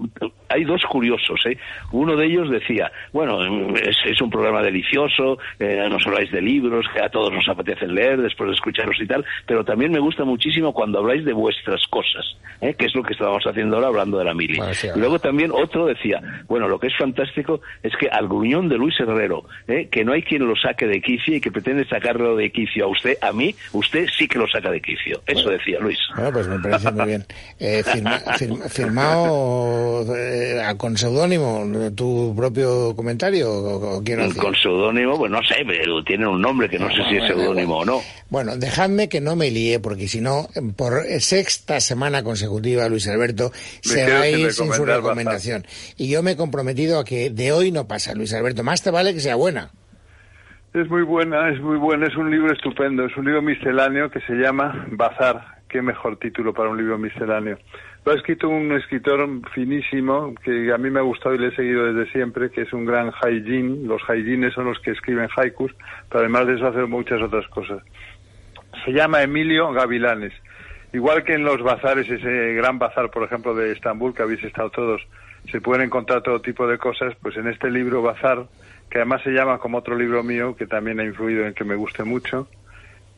hay 0.48 0.64
dos 0.64 0.80
curiosos, 0.88 1.40
¿eh? 1.44 1.58
Uno 1.92 2.16
de 2.16 2.24
ellos 2.24 2.50
decía, 2.50 2.90
bueno, 3.12 3.44
es, 3.76 3.96
es 4.06 4.22
un 4.22 4.30
programa 4.30 4.62
delicioso, 4.62 5.36
eh, 5.58 5.86
nos 5.90 6.06
habláis 6.06 6.32
de 6.32 6.40
libros, 6.40 6.86
que 6.94 7.02
a 7.02 7.10
todos 7.10 7.30
nos 7.32 7.46
apetece 7.50 7.86
leer 7.98 8.20
después 8.22 8.48
de 8.48 8.54
escucharos 8.54 8.96
y 9.00 9.06
tal, 9.06 9.24
pero 9.46 9.64
también 9.64 9.90
me 9.92 9.98
gusta 9.98 10.24
muchísimo 10.24 10.72
cuando 10.72 10.98
habláis 10.98 11.24
de 11.24 11.32
vuestras 11.32 11.80
cosas, 11.90 12.24
¿eh? 12.60 12.74
que 12.74 12.86
es 12.86 12.94
lo 12.94 13.02
que 13.02 13.12
estábamos 13.12 13.44
haciendo 13.44 13.76
ahora 13.76 13.88
hablando 13.88 14.18
de 14.18 14.24
la 14.24 14.34
mili. 14.34 14.56
Bueno, 14.58 14.74
sí, 14.74 14.88
luego 14.94 15.18
también 15.18 15.50
otro 15.52 15.86
decía, 15.86 16.20
bueno, 16.48 16.68
lo 16.68 16.78
que 16.78 16.86
es 16.88 16.96
fantástico 16.96 17.60
es 17.82 17.92
que 17.96 18.08
al 18.08 18.28
gruñón 18.28 18.68
de 18.68 18.76
Luis 18.76 18.94
Herrero, 19.00 19.44
¿eh? 19.66 19.88
que 19.90 20.04
no 20.04 20.12
hay 20.12 20.22
quien 20.22 20.46
lo 20.46 20.54
saque 20.56 20.86
de 20.86 21.00
quicio 21.00 21.34
y 21.36 21.40
que 21.40 21.50
pretende 21.50 21.84
sacarlo 21.86 22.36
de 22.36 22.50
quicio 22.50 22.84
a 22.84 22.88
usted, 22.88 23.16
a 23.20 23.32
mí, 23.32 23.54
usted 23.72 24.06
sí 24.16 24.28
que 24.28 24.38
lo 24.38 24.46
saca 24.48 24.70
de 24.70 24.80
quicio. 24.80 25.20
Eso 25.26 25.50
decía 25.50 25.78
Luis. 25.80 25.98
Bueno, 26.14 26.32
pues 26.32 26.46
me 26.48 26.58
parece 26.60 26.92
muy 26.92 27.06
bien. 27.06 27.24
Eh, 27.58 27.82
firma- 27.84 28.20
fir- 28.38 28.68
firmado 28.68 30.04
eh, 30.16 30.60
con 30.76 30.96
seudónimo 30.96 31.64
tu 31.96 32.34
propio 32.36 32.94
comentario 32.94 33.50
o, 33.50 33.98
o 33.98 34.02
lo 34.02 34.24
hacía? 34.24 34.42
Con 34.42 34.54
seudónimo, 34.54 35.16
pues 35.18 35.30
no 35.30 35.42
sé, 35.42 35.56
pero 35.66 36.02
tiene 36.04 36.26
un 36.26 36.40
nombre 36.40 36.68
que 36.68 36.78
no 36.78 36.88
sé 36.90 36.96
si 37.08 37.16
es 37.16 37.20
Bueno, 37.20 37.26
seudónimo 37.28 37.78
o 37.78 37.84
no. 37.84 37.87
Bueno, 38.30 38.56
dejadme 38.56 39.08
que 39.08 39.20
no 39.20 39.36
me 39.36 39.50
líe, 39.50 39.80
porque 39.80 40.08
si 40.08 40.20
no, 40.20 40.48
por 40.76 41.02
sexta 41.20 41.80
semana 41.80 42.22
consecutiva, 42.22 42.88
Luis 42.88 43.08
Alberto 43.08 43.50
se 43.80 44.10
va 44.10 44.20
a 44.20 44.28
ir 44.28 44.52
sin 44.52 44.72
su 44.72 44.84
recomendación. 44.84 45.66
Y 45.96 46.08
yo 46.10 46.22
me 46.22 46.32
he 46.32 46.36
comprometido 46.36 46.98
a 46.98 47.04
que 47.04 47.30
de 47.30 47.52
hoy 47.52 47.72
no 47.72 47.86
pasa, 47.88 48.14
Luis 48.14 48.32
Alberto. 48.34 48.62
Más 48.62 48.82
te 48.82 48.90
vale 48.90 49.14
que 49.14 49.20
sea 49.20 49.36
buena. 49.36 49.70
Es 50.74 50.88
muy 50.88 51.02
buena, 51.02 51.50
es 51.50 51.60
muy 51.60 51.78
buena, 51.78 52.06
es 52.06 52.16
un 52.16 52.30
libro 52.30 52.52
estupendo, 52.52 53.06
es 53.06 53.16
un 53.16 53.24
libro 53.24 53.40
misceláneo 53.42 54.10
que 54.10 54.20
se 54.20 54.34
llama 54.34 54.86
Bazar. 54.90 55.57
Qué 55.68 55.82
mejor 55.82 56.16
título 56.16 56.54
para 56.54 56.70
un 56.70 56.78
libro 56.78 56.96
misceláneo. 56.98 57.58
Lo 58.04 58.12
ha 58.12 58.14
escrito 58.14 58.48
un 58.48 58.72
escritor 58.72 59.28
finísimo 59.54 60.34
que 60.42 60.72
a 60.72 60.78
mí 60.78 60.90
me 60.90 61.00
ha 61.00 61.02
gustado 61.02 61.34
y 61.34 61.38
le 61.38 61.48
he 61.48 61.54
seguido 61.54 61.92
desde 61.92 62.10
siempre, 62.10 62.50
que 62.50 62.62
es 62.62 62.72
un 62.72 62.86
gran 62.86 63.12
haijin. 63.22 63.86
Los 63.86 64.00
haijines 64.08 64.54
son 64.54 64.64
los 64.64 64.78
que 64.80 64.92
escriben 64.92 65.28
haikus, 65.36 65.72
pero 66.08 66.20
además 66.20 66.46
de 66.46 66.54
eso 66.54 66.68
hacer 66.68 66.86
muchas 66.86 67.20
otras 67.20 67.46
cosas. 67.48 67.82
Se 68.84 68.92
llama 68.92 69.22
Emilio 69.22 69.70
Gavilanes. 69.72 70.32
Igual 70.92 71.22
que 71.22 71.34
en 71.34 71.44
los 71.44 71.62
bazares, 71.62 72.08
ese 72.08 72.54
gran 72.54 72.78
bazar, 72.78 73.10
por 73.10 73.24
ejemplo, 73.24 73.54
de 73.54 73.72
Estambul, 73.72 74.14
que 74.14 74.22
habéis 74.22 74.42
estado 74.42 74.70
todos, 74.70 75.06
se 75.50 75.60
pueden 75.60 75.84
encontrar 75.84 76.22
todo 76.22 76.40
tipo 76.40 76.66
de 76.66 76.78
cosas, 76.78 77.14
pues 77.20 77.36
en 77.36 77.46
este 77.46 77.70
libro 77.70 78.00
Bazar, 78.00 78.46
que 78.90 78.98
además 78.98 79.22
se 79.22 79.30
llama 79.30 79.58
como 79.58 79.78
otro 79.78 79.94
libro 79.96 80.22
mío, 80.22 80.56
que 80.56 80.66
también 80.66 80.98
ha 81.00 81.04
influido 81.04 81.46
en 81.46 81.52
que 81.52 81.64
me 81.64 81.74
guste 81.74 82.04
mucho, 82.04 82.48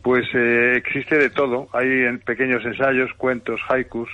pues 0.03 0.27
eh, 0.35 0.75
existe 0.77 1.17
de 1.19 1.31
todo. 1.31 1.69
Hay 1.73 1.87
en 1.89 2.19
pequeños 2.21 2.65
ensayos, 2.65 3.11
cuentos, 3.17 3.61
haikus, 3.69 4.09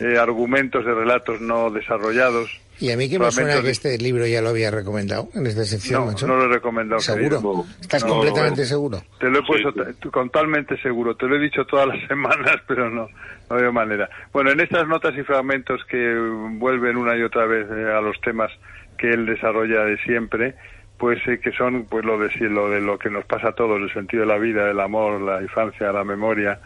eh, 0.00 0.18
argumentos 0.18 0.84
de 0.84 0.94
relatos 0.94 1.40
no 1.40 1.70
desarrollados. 1.70 2.50
Y 2.80 2.90
a 2.90 2.96
mí 2.96 3.08
que 3.08 3.18
me 3.18 3.30
suena 3.30 3.56
que 3.56 3.62
de- 3.62 3.70
este 3.70 3.96
libro 3.98 4.26
ya 4.26 4.40
lo 4.42 4.48
había 4.48 4.70
recomendado 4.72 5.28
en 5.34 5.46
esta 5.46 5.64
sección, 5.64 6.00
No, 6.00 6.06
macho. 6.06 6.26
no 6.26 6.36
lo 6.36 6.46
he 6.46 6.48
recomendado. 6.48 7.00
¿Seguro? 7.00 7.36
querido. 7.36 7.64
¿Estás 7.80 8.02
No, 8.04 8.08
completamente 8.14 8.62
no. 8.62 8.66
seguro? 8.66 9.02
Te 9.20 9.28
lo 9.30 9.38
he 9.38 9.42
puesto 9.42 9.70
Sí, 9.72 10.08
totalmente 10.10 10.76
seguro, 10.82 11.14
te 11.14 11.26
lo 11.28 11.36
he 11.36 11.38
dicho 11.38 11.64
todas 11.66 11.86
las 11.86 11.98
semanas, 12.08 12.56
pero 12.66 12.90
no, 12.90 13.06
no 13.50 13.56
veo 13.56 13.72
manera. 13.72 14.08
Bueno, 14.32 14.50
en 14.50 14.58
estas 14.60 14.88
notas 14.88 15.14
y 15.16 15.22
fragmentos 15.22 15.84
que 15.84 16.16
vuelven 16.58 16.96
una 16.96 17.16
y 17.16 17.22
otra 17.22 17.46
vez 17.46 17.68
eh, 17.70 17.92
a 17.92 18.00
los 18.00 18.20
temas 18.20 18.50
que 18.98 19.10
él 19.10 19.26
desarrolla 19.26 19.84
de 19.84 19.98
siempre, 19.98 20.54
pues 21.02 21.18
eh, 21.26 21.40
que 21.40 21.50
son 21.50 21.84
pues 21.90 22.04
lo 22.04 22.16
de 22.16 22.30
lo 22.48 22.70
de 22.70 22.80
lo 22.80 22.96
que 22.96 23.10
nos 23.10 23.24
pasa 23.24 23.48
a 23.48 23.52
todos, 23.56 23.80
el 23.80 23.92
sentido 23.92 24.20
de 24.20 24.28
la 24.28 24.38
vida, 24.38 24.70
el 24.70 24.78
amor, 24.78 25.20
la 25.20 25.42
infancia, 25.42 25.90
la 25.90 26.04
memoria, 26.04 26.60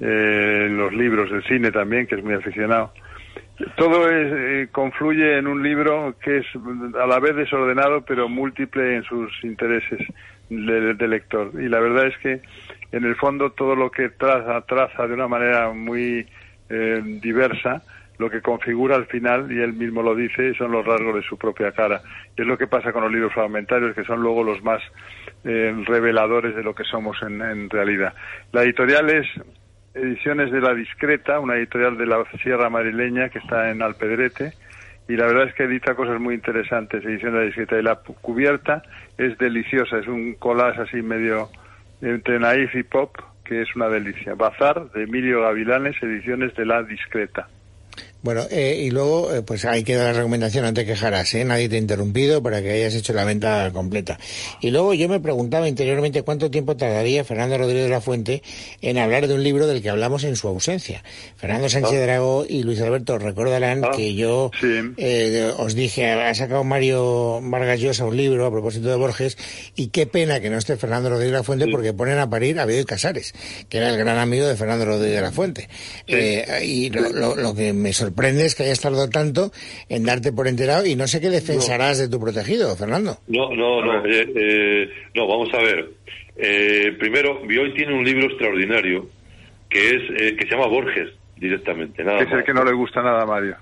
eh, 0.00 0.66
los 0.68 0.92
libros, 0.92 1.30
el 1.30 1.44
cine 1.44 1.70
también, 1.70 2.08
que 2.08 2.16
es 2.16 2.24
muy 2.24 2.34
aficionado. 2.34 2.92
Todo 3.76 4.10
es, 4.10 4.32
eh, 4.32 4.68
confluye 4.72 5.38
en 5.38 5.46
un 5.46 5.62
libro 5.62 6.16
que 6.20 6.38
es 6.38 6.46
a 7.00 7.06
la 7.06 7.20
vez 7.20 7.36
desordenado 7.36 8.04
pero 8.04 8.28
múltiple 8.28 8.96
en 8.96 9.04
sus 9.04 9.30
intereses. 9.44 10.00
de, 10.50 11.06
lector. 11.06 11.52
Y 11.54 11.68
la 11.68 11.78
verdad 11.78 12.06
es 12.06 12.18
que, 12.18 12.40
en 12.90 13.04
el 13.04 13.14
fondo, 13.14 13.52
todo 13.52 13.76
lo 13.76 13.92
que 13.92 14.08
traza, 14.08 14.60
traza 14.62 15.06
de 15.06 15.14
una 15.14 15.28
manera 15.28 15.70
muy 15.70 16.26
eh, 16.68 17.00
diversa, 17.22 17.82
lo 18.18 18.28
que 18.28 18.42
configura 18.42 18.96
al 18.96 19.06
final, 19.06 19.50
y 19.50 19.60
él 19.60 19.72
mismo 19.72 20.02
lo 20.02 20.14
dice, 20.14 20.54
son 20.54 20.72
los 20.72 20.84
rasgos 20.84 21.14
de 21.14 21.22
su 21.22 21.38
propia 21.38 21.72
cara. 21.72 22.00
Y 22.36 22.42
es 22.42 22.46
lo 22.46 22.58
que 22.58 22.66
pasa 22.66 22.92
con 22.92 23.02
los 23.02 23.12
libros 23.12 23.32
fragmentarios, 23.32 23.94
que 23.94 24.04
son 24.04 24.20
luego 24.20 24.42
los 24.42 24.62
más 24.62 24.82
eh, 25.44 25.72
reveladores 25.86 26.56
de 26.56 26.62
lo 26.62 26.74
que 26.74 26.84
somos 26.84 27.16
en, 27.22 27.40
en, 27.40 27.70
realidad. 27.70 28.14
La 28.52 28.62
editorial 28.62 29.08
es 29.10 29.26
Ediciones 29.94 30.52
de 30.52 30.60
la 30.60 30.74
Discreta, 30.74 31.40
una 31.40 31.56
editorial 31.56 31.96
de 31.96 32.06
la 32.06 32.24
Sierra 32.42 32.68
Marileña 32.68 33.28
que 33.28 33.38
está 33.38 33.70
en 33.70 33.82
Alpedrete, 33.82 34.52
y 35.08 35.16
la 35.16 35.26
verdad 35.26 35.48
es 35.48 35.54
que 35.54 35.64
edita 35.64 35.94
cosas 35.94 36.20
muy 36.20 36.34
interesantes, 36.34 37.02
edición 37.04 37.32
de 37.32 37.38
la 37.38 37.44
discreta. 37.46 37.78
Y 37.78 37.82
la 37.82 37.96
cubierta 37.96 38.82
es 39.16 39.38
deliciosa, 39.38 39.98
es 39.98 40.06
un 40.06 40.34
collage 40.34 40.82
así 40.82 41.00
medio 41.00 41.48
entre 42.02 42.38
naif 42.38 42.74
y 42.74 42.82
pop, 42.82 43.16
que 43.44 43.62
es 43.62 43.74
una 43.74 43.88
delicia. 43.88 44.34
Bazar 44.34 44.90
de 44.90 45.04
Emilio 45.04 45.40
Gavilanes, 45.42 45.96
ediciones 46.02 46.54
de 46.54 46.66
la 46.66 46.82
discreta. 46.82 47.48
Bueno, 48.20 48.42
eh, 48.50 48.82
y 48.82 48.90
luego, 48.90 49.32
eh, 49.32 49.42
pues 49.42 49.64
hay 49.64 49.84
que 49.84 49.94
dar 49.94 50.06
la 50.06 50.12
recomendación, 50.14 50.64
no 50.64 50.74
te 50.74 50.84
quejarás, 50.84 51.32
¿eh? 51.34 51.44
nadie 51.44 51.68
te 51.68 51.76
ha 51.76 51.78
interrumpido 51.78 52.42
para 52.42 52.60
que 52.60 52.72
hayas 52.72 52.94
hecho 52.94 53.12
la 53.12 53.24
venta 53.24 53.70
completa. 53.72 54.18
Y 54.60 54.72
luego 54.72 54.92
yo 54.92 55.08
me 55.08 55.20
preguntaba 55.20 55.68
interiormente 55.68 56.22
cuánto 56.22 56.50
tiempo 56.50 56.76
tardaría 56.76 57.22
Fernando 57.22 57.56
Rodríguez 57.58 57.84
de 57.84 57.90
la 57.90 58.00
Fuente 58.00 58.42
en 58.82 58.98
hablar 58.98 59.28
de 59.28 59.34
un 59.34 59.44
libro 59.44 59.68
del 59.68 59.82
que 59.82 59.90
hablamos 59.90 60.24
en 60.24 60.34
su 60.34 60.48
ausencia. 60.48 61.04
Fernando 61.36 61.68
Sánchez 61.68 61.94
ah. 61.94 62.02
Dragó 62.02 62.44
y 62.48 62.64
Luis 62.64 62.80
Alberto 62.80 63.18
recordarán 63.18 63.84
ah, 63.84 63.90
que 63.94 64.16
yo 64.16 64.50
eh, 64.96 65.52
os 65.56 65.76
dije, 65.76 66.10
ha 66.10 66.34
sacado 66.34 66.64
Mario 66.64 67.40
Vargas 67.40 67.78
Llosa 67.78 68.04
un 68.04 68.16
libro 68.16 68.46
a 68.46 68.50
propósito 68.50 68.88
de 68.88 68.96
Borges, 68.96 69.38
y 69.76 69.88
qué 69.88 70.06
pena 70.06 70.40
que 70.40 70.50
no 70.50 70.58
esté 70.58 70.76
Fernando 70.76 71.08
Rodríguez 71.08 71.32
de 71.32 71.38
la 71.38 71.44
Fuente 71.44 71.68
porque 71.70 71.92
ponen 71.92 72.18
a 72.18 72.28
parir 72.28 72.58
a 72.58 72.66
Bioy 72.66 72.84
Casares, 72.84 73.32
que 73.68 73.78
era 73.78 73.90
el 73.90 73.96
gran 73.96 74.18
amigo 74.18 74.48
de 74.48 74.56
Fernando 74.56 74.86
Rodríguez 74.86 75.14
de 75.14 75.22
la 75.22 75.30
Fuente. 75.30 75.68
y 76.08 76.90
lo, 76.90 77.36
lo 77.36 77.54
que 77.54 77.72
me 77.72 77.92
sorprendió 77.92 78.07
sorprendes 78.08 78.54
que 78.54 78.62
hayas 78.64 78.80
tardado 78.80 79.08
tanto 79.10 79.50
en 79.88 80.04
darte 80.04 80.32
por 80.32 80.48
enterado 80.48 80.86
y 80.86 80.96
no 80.96 81.06
sé 81.06 81.20
qué 81.20 81.28
defensarás 81.28 81.98
de 81.98 82.08
tu 82.08 82.18
protegido, 82.18 82.74
Fernando. 82.76 83.18
No, 83.28 83.54
no, 83.54 83.84
no, 83.84 84.04
eh, 84.06 84.32
eh, 84.34 84.90
no, 85.14 85.26
vamos 85.26 85.52
a 85.52 85.58
ver. 85.58 85.90
Eh, 86.36 86.92
primero, 86.98 87.40
Bioy 87.42 87.74
tiene 87.74 87.94
un 87.94 88.04
libro 88.04 88.26
extraordinario 88.26 89.08
que 89.68 89.88
es 89.90 90.36
que 90.36 90.46
se 90.46 90.50
llama 90.50 90.66
Borges 90.66 91.10
directamente. 91.36 92.02
Nada 92.02 92.20
es 92.20 92.32
el 92.32 92.42
que 92.42 92.54
no 92.54 92.64
le 92.64 92.72
gusta 92.72 93.02
nada 93.02 93.22
a 93.22 93.26
Mario. 93.26 93.56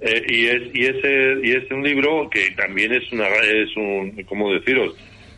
y 0.00 0.46
es 0.46 0.62
y 0.74 0.86
es 0.86 0.96
y 1.44 1.52
es 1.52 1.70
un 1.70 1.84
libro 1.84 2.28
que 2.28 2.50
también 2.56 2.92
es 2.92 3.12
una 3.12 3.28
es 3.28 3.76
un 3.76 4.24
cómo 4.26 4.52
deciros 4.52 4.96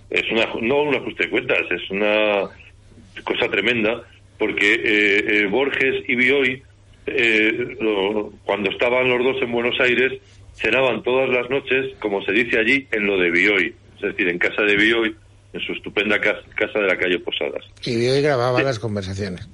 es 0.09 0.23
una 0.33 0.47
no 0.63 0.83
un 0.83 0.95
ajuste 0.95 1.25
de 1.25 1.31
cuentas 1.31 1.61
es 1.71 1.91
una 1.91 2.49
cosa 3.23 3.51
tremenda 3.51 4.03
porque 4.39 5.47
Borges 5.51 6.09
y 6.09 6.17
Bioy 6.17 6.63
eh, 7.07 7.77
cuando 8.45 8.71
estaban 8.71 9.09
los 9.09 9.25
dos 9.25 9.43
en 9.43 9.53
Buenos 9.53 9.79
Aires, 9.81 10.21
cenaban 10.55 11.03
todas 11.03 11.29
las 11.29 11.49
noches, 11.51 11.95
como 11.99 12.23
se 12.23 12.33
dice 12.33 12.59
allí, 12.59 12.87
en 12.93 13.07
lo 13.07 13.19
de 13.19 13.31
Bioy, 13.31 13.75
es 13.97 14.03
decir, 14.03 14.29
en 14.29 14.39
casa 14.39 14.63
de 14.63 14.77
Bioy, 14.77 15.15
en 15.53 15.61
su 15.61 15.73
estupenda 15.73 16.21
casa, 16.21 16.79
de 16.79 16.87
la 16.87 16.97
calle 16.97 17.19
Posadas. 17.19 17.65
Y 17.85 17.97
Bioy 17.97 18.23
grababa 18.23 18.63
las 18.63 18.79
conversaciones. 18.79 19.49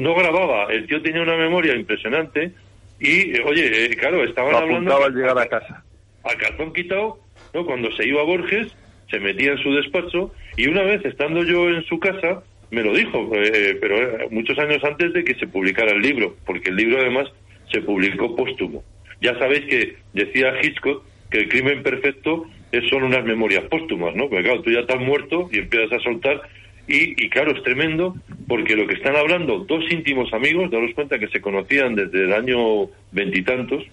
no 0.00 0.14
grababa, 0.14 0.72
el 0.72 0.86
tío 0.86 1.02
tenía 1.02 1.22
una 1.22 1.36
memoria 1.36 1.74
impresionante 1.74 2.52
y, 3.00 3.38
oye, 3.40 3.86
eh, 3.86 3.96
claro, 3.96 4.24
estaban 4.24 4.54
hablando... 4.54 5.04
al 5.04 5.14
llegar 5.14 5.38
a 5.38 5.46
casa. 5.46 5.84
A 6.22 6.34
calzón 6.36 6.72
quitado, 6.72 7.18
¿no? 7.52 7.66
Cuando 7.66 7.90
se 7.92 8.06
iba 8.06 8.20
a 8.22 8.24
Borges, 8.24 8.68
se 9.10 9.18
metía 9.18 9.52
en 9.52 9.58
su 9.58 9.72
despacho 9.74 10.32
y 10.56 10.68
una 10.68 10.82
vez 10.82 11.04
estando 11.04 11.42
yo 11.42 11.68
en 11.68 11.84
su 11.84 11.98
casa, 11.98 12.42
me 12.70 12.82
lo 12.82 12.94
dijo, 12.94 13.30
eh, 13.34 13.76
pero 13.80 13.96
eh, 13.96 14.28
muchos 14.30 14.58
años 14.58 14.82
antes 14.84 15.12
de 15.12 15.24
que 15.24 15.34
se 15.34 15.46
publicara 15.46 15.92
el 15.92 16.02
libro, 16.02 16.36
porque 16.44 16.70
el 16.70 16.76
libro 16.76 17.00
además 17.00 17.28
se 17.72 17.80
publicó 17.80 18.34
póstumo. 18.36 18.82
Ya 19.20 19.38
sabéis 19.38 19.64
que 19.66 19.96
decía 20.12 20.54
Hitchcock 20.62 21.04
que 21.30 21.38
el 21.38 21.48
crimen 21.48 21.82
perfecto 21.82 22.46
es 22.72 22.88
son 22.90 23.04
unas 23.04 23.24
memorias 23.24 23.64
póstumas, 23.64 24.14
¿no? 24.14 24.28
Porque 24.28 24.44
claro, 24.44 24.62
tú 24.62 24.70
ya 24.70 24.80
estás 24.80 25.00
muerto 25.00 25.48
y 25.52 25.58
empiezas 25.58 25.92
a 25.92 26.02
soltar 26.02 26.42
y, 26.86 27.30
claro, 27.30 27.52
es 27.52 27.62
tremendo 27.62 28.14
porque 28.46 28.76
lo 28.76 28.86
que 28.86 28.94
están 28.94 29.16
hablando 29.16 29.60
dos 29.60 29.90
íntimos 29.90 30.32
amigos, 30.34 30.70
daros 30.70 30.92
cuenta 30.94 31.18
que 31.18 31.28
se 31.28 31.40
conocían 31.40 31.94
desde 31.94 32.24
el 32.24 32.32
año 32.34 32.90
veintitantos, 33.10 33.84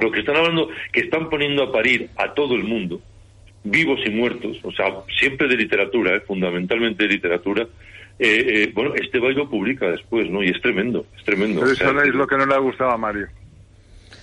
lo 0.00 0.10
que 0.10 0.20
están 0.20 0.36
hablando, 0.36 0.68
que 0.92 1.00
están 1.00 1.30
poniendo 1.30 1.62
a 1.62 1.72
parir 1.72 2.08
a 2.16 2.34
todo 2.34 2.56
el 2.56 2.64
mundo, 2.64 3.00
vivos 3.70 4.00
y 4.04 4.10
muertos, 4.10 4.58
o 4.62 4.72
sea, 4.72 4.92
siempre 5.18 5.48
de 5.48 5.56
literatura, 5.56 6.16
¿eh? 6.16 6.20
fundamentalmente 6.20 7.04
de 7.04 7.14
literatura, 7.14 7.66
eh, 8.18 8.46
eh, 8.48 8.70
bueno, 8.74 8.94
este 8.94 9.20
baile 9.20 9.46
publica 9.46 9.90
después, 9.90 10.28
¿no? 10.28 10.42
Y 10.42 10.48
es 10.48 10.60
tremendo, 10.60 11.06
es 11.16 11.24
tremendo. 11.24 11.60
Pero 11.60 11.72
eso 11.72 12.02
es 12.02 12.14
lo 12.14 12.26
que 12.26 12.36
no 12.36 12.46
le 12.46 12.54
ha 12.54 12.58
gustado 12.58 12.90
a 12.90 12.96
Mario. 12.96 13.28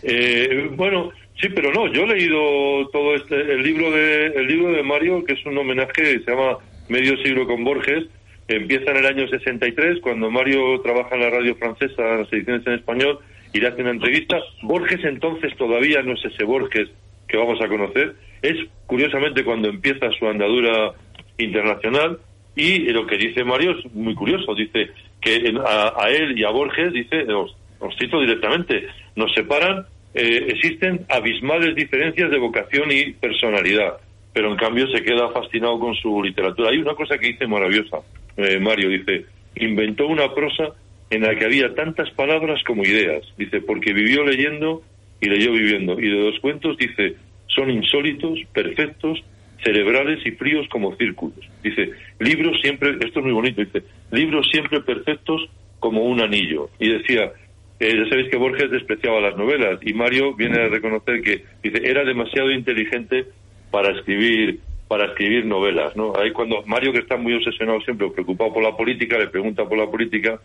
Eh, 0.04 0.70
bueno, 0.76 1.12
sí, 1.40 1.48
pero 1.50 1.72
no, 1.72 1.92
yo 1.92 2.04
he 2.04 2.08
leído 2.08 2.90
todo 2.90 3.16
este, 3.16 3.36
el 3.40 3.64
libro 3.64 3.92
de, 3.92 4.28
el 4.28 4.48
libro 4.48 4.74
de 4.74 4.84
Mario, 4.84 5.24
que 5.24 5.34
es 5.34 5.46
un 5.46 5.58
homenaje, 5.58 6.20
se 6.20 6.32
llama 6.32 6.58
Medio 6.90 7.16
siglo 7.24 7.48
con 7.48 7.64
Borges, 7.64 8.06
empieza 8.50 8.92
en 8.92 8.98
el 8.98 9.06
año 9.06 9.28
63, 9.30 10.02
cuando 10.02 10.30
Mario 10.30 10.82
trabaja 10.82 11.16
en 11.16 11.22
la 11.22 11.30
radio 11.30 11.56
francesa, 11.56 12.02
en 12.02 12.20
las 12.20 12.34
ediciones 12.34 12.68
en 12.68 12.74
español, 12.74 13.20
y 13.54 13.62
le 13.62 13.68
hace 13.70 13.82
una 13.82 13.92
entrevista. 13.92 14.38
Borges 14.62 15.06
entonces 15.06 15.56
todavía 15.56 16.02
no 16.02 16.16
es 16.16 16.26
ese 16.26 16.44
Borges 16.44 16.90
que 17.28 17.38
vamos 17.38 17.60
a 17.62 17.68
conocer, 17.68 18.16
es 18.42 18.58
curiosamente 18.86 19.44
cuando 19.44 19.70
empieza 19.70 20.10
su 20.18 20.28
andadura 20.28 20.94
internacional, 21.38 22.20
y 22.56 22.80
lo 22.92 23.06
que 23.06 23.18
dice 23.18 23.44
Mario 23.44 23.72
es 23.72 23.94
muy 23.94 24.16
curioso, 24.16 24.56
dice 24.56 24.90
que 25.20 25.54
a, 25.66 26.10
él 26.10 26.38
y 26.38 26.44
a 26.46 26.52
Borges, 26.52 26.94
dice, 26.94 27.26
os, 27.34 27.54
cito 28.00 28.22
directamente, 28.22 28.88
nos 29.16 29.34
separan, 29.34 29.86
eh, 30.14 30.48
existen 30.48 31.06
abismales 31.10 31.76
diferencias 31.76 32.32
de 32.32 32.38
vocación 32.38 32.92
y 32.92 33.12
personalidad, 33.12 33.98
pero 34.32 34.52
en 34.52 34.58
cambio 34.58 34.88
se 34.88 35.04
queda 35.04 35.30
fascinado 35.30 35.80
con 35.80 35.96
su 35.96 36.24
literatura. 36.24 36.70
Hay 36.70 36.78
una 36.78 36.96
cosa 36.96 37.18
que 37.18 37.28
dice 37.28 37.48
maravillosa, 37.48 37.98
eh, 38.38 38.60
Mario, 38.60 38.90
dice, 38.90 39.26
inventó 39.56 40.08
una 40.08 40.34
prosa 40.34 40.70
en 41.10 41.24
la 41.24 41.36
que 41.36 41.46
había 41.46 41.74
tantas 41.76 42.10
palabras 42.12 42.64
como 42.66 42.84
ideas, 42.84 43.24
dice, 43.38 43.62
porque 43.62 43.94
vivió 43.94 44.24
leyendo 44.24 44.82
y 45.26 45.30
leyó 45.30 45.52
viviendo, 45.54 46.00
y 46.00 46.08
de 46.08 46.30
los 46.30 46.40
cuentos 46.40 46.78
dice, 46.78 47.16
son 47.48 47.72
insólitos, 47.72 48.38
perfectos, 48.54 49.24
cerebrales 49.64 50.24
y 50.24 50.32
fríos 50.32 50.68
como 50.70 50.96
círculos. 50.98 51.40
Dice, 51.64 51.90
libros 52.20 52.60
siempre, 52.62 52.92
esto 52.92 53.20
es 53.20 53.26
muy 53.26 53.34
bonito, 53.34 53.62
dice, 53.62 53.84
libros 54.12 54.48
siempre 54.52 54.82
perfectos 54.82 55.50
como 55.80 56.04
un 56.04 56.22
anillo. 56.22 56.70
Y 56.80 56.90
decía, 56.90 57.32
eh, 57.80 57.98
ya 57.98 58.08
sabéis 58.08 58.30
que 58.30 58.38
Borges 58.38 58.70
despreciaba 58.70 59.20
las 59.20 59.36
novelas 59.36 59.80
y 59.82 59.94
Mario 59.94 60.36
viene 60.36 60.60
a 60.60 60.68
reconocer 60.68 61.22
que 61.22 61.44
dice, 61.64 61.82
era 61.84 62.04
demasiado 62.04 62.52
inteligente 62.52 63.26
para 63.72 63.98
escribir 63.98 64.60
para 64.88 65.06
escribir 65.06 65.48
novelas, 65.48 65.96
¿no? 65.96 66.14
Ahí 66.16 66.32
cuando 66.32 66.62
Mario 66.68 66.94
que 66.94 67.00
está 67.00 67.18
muy 67.18 67.34
obsesionado 67.34 67.82
siempre, 67.82 68.08
preocupado 68.12 68.54
por 68.54 68.62
la 68.62 68.78
política, 68.78 69.18
le 69.18 69.30
pregunta 69.30 69.68
por 69.68 69.80
la 69.80 69.90
política 69.90 70.40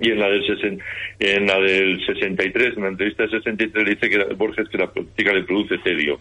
y 0.00 0.10
en 0.10 0.18
la 0.18 0.28
del 0.28 0.82
en 1.20 1.46
la 1.46 1.58
del 1.60 2.04
63, 2.04 2.76
en 2.76 2.82
la 2.82 2.88
entrevista 2.88 3.22
del 3.22 3.32
63 3.32 3.84
le 3.84 3.94
dice 3.94 4.10
que 4.10 4.34
Borges 4.34 4.68
que 4.68 4.78
la 4.78 4.90
política 4.90 5.32
le 5.32 5.44
produce 5.44 5.78
tedio. 5.78 6.18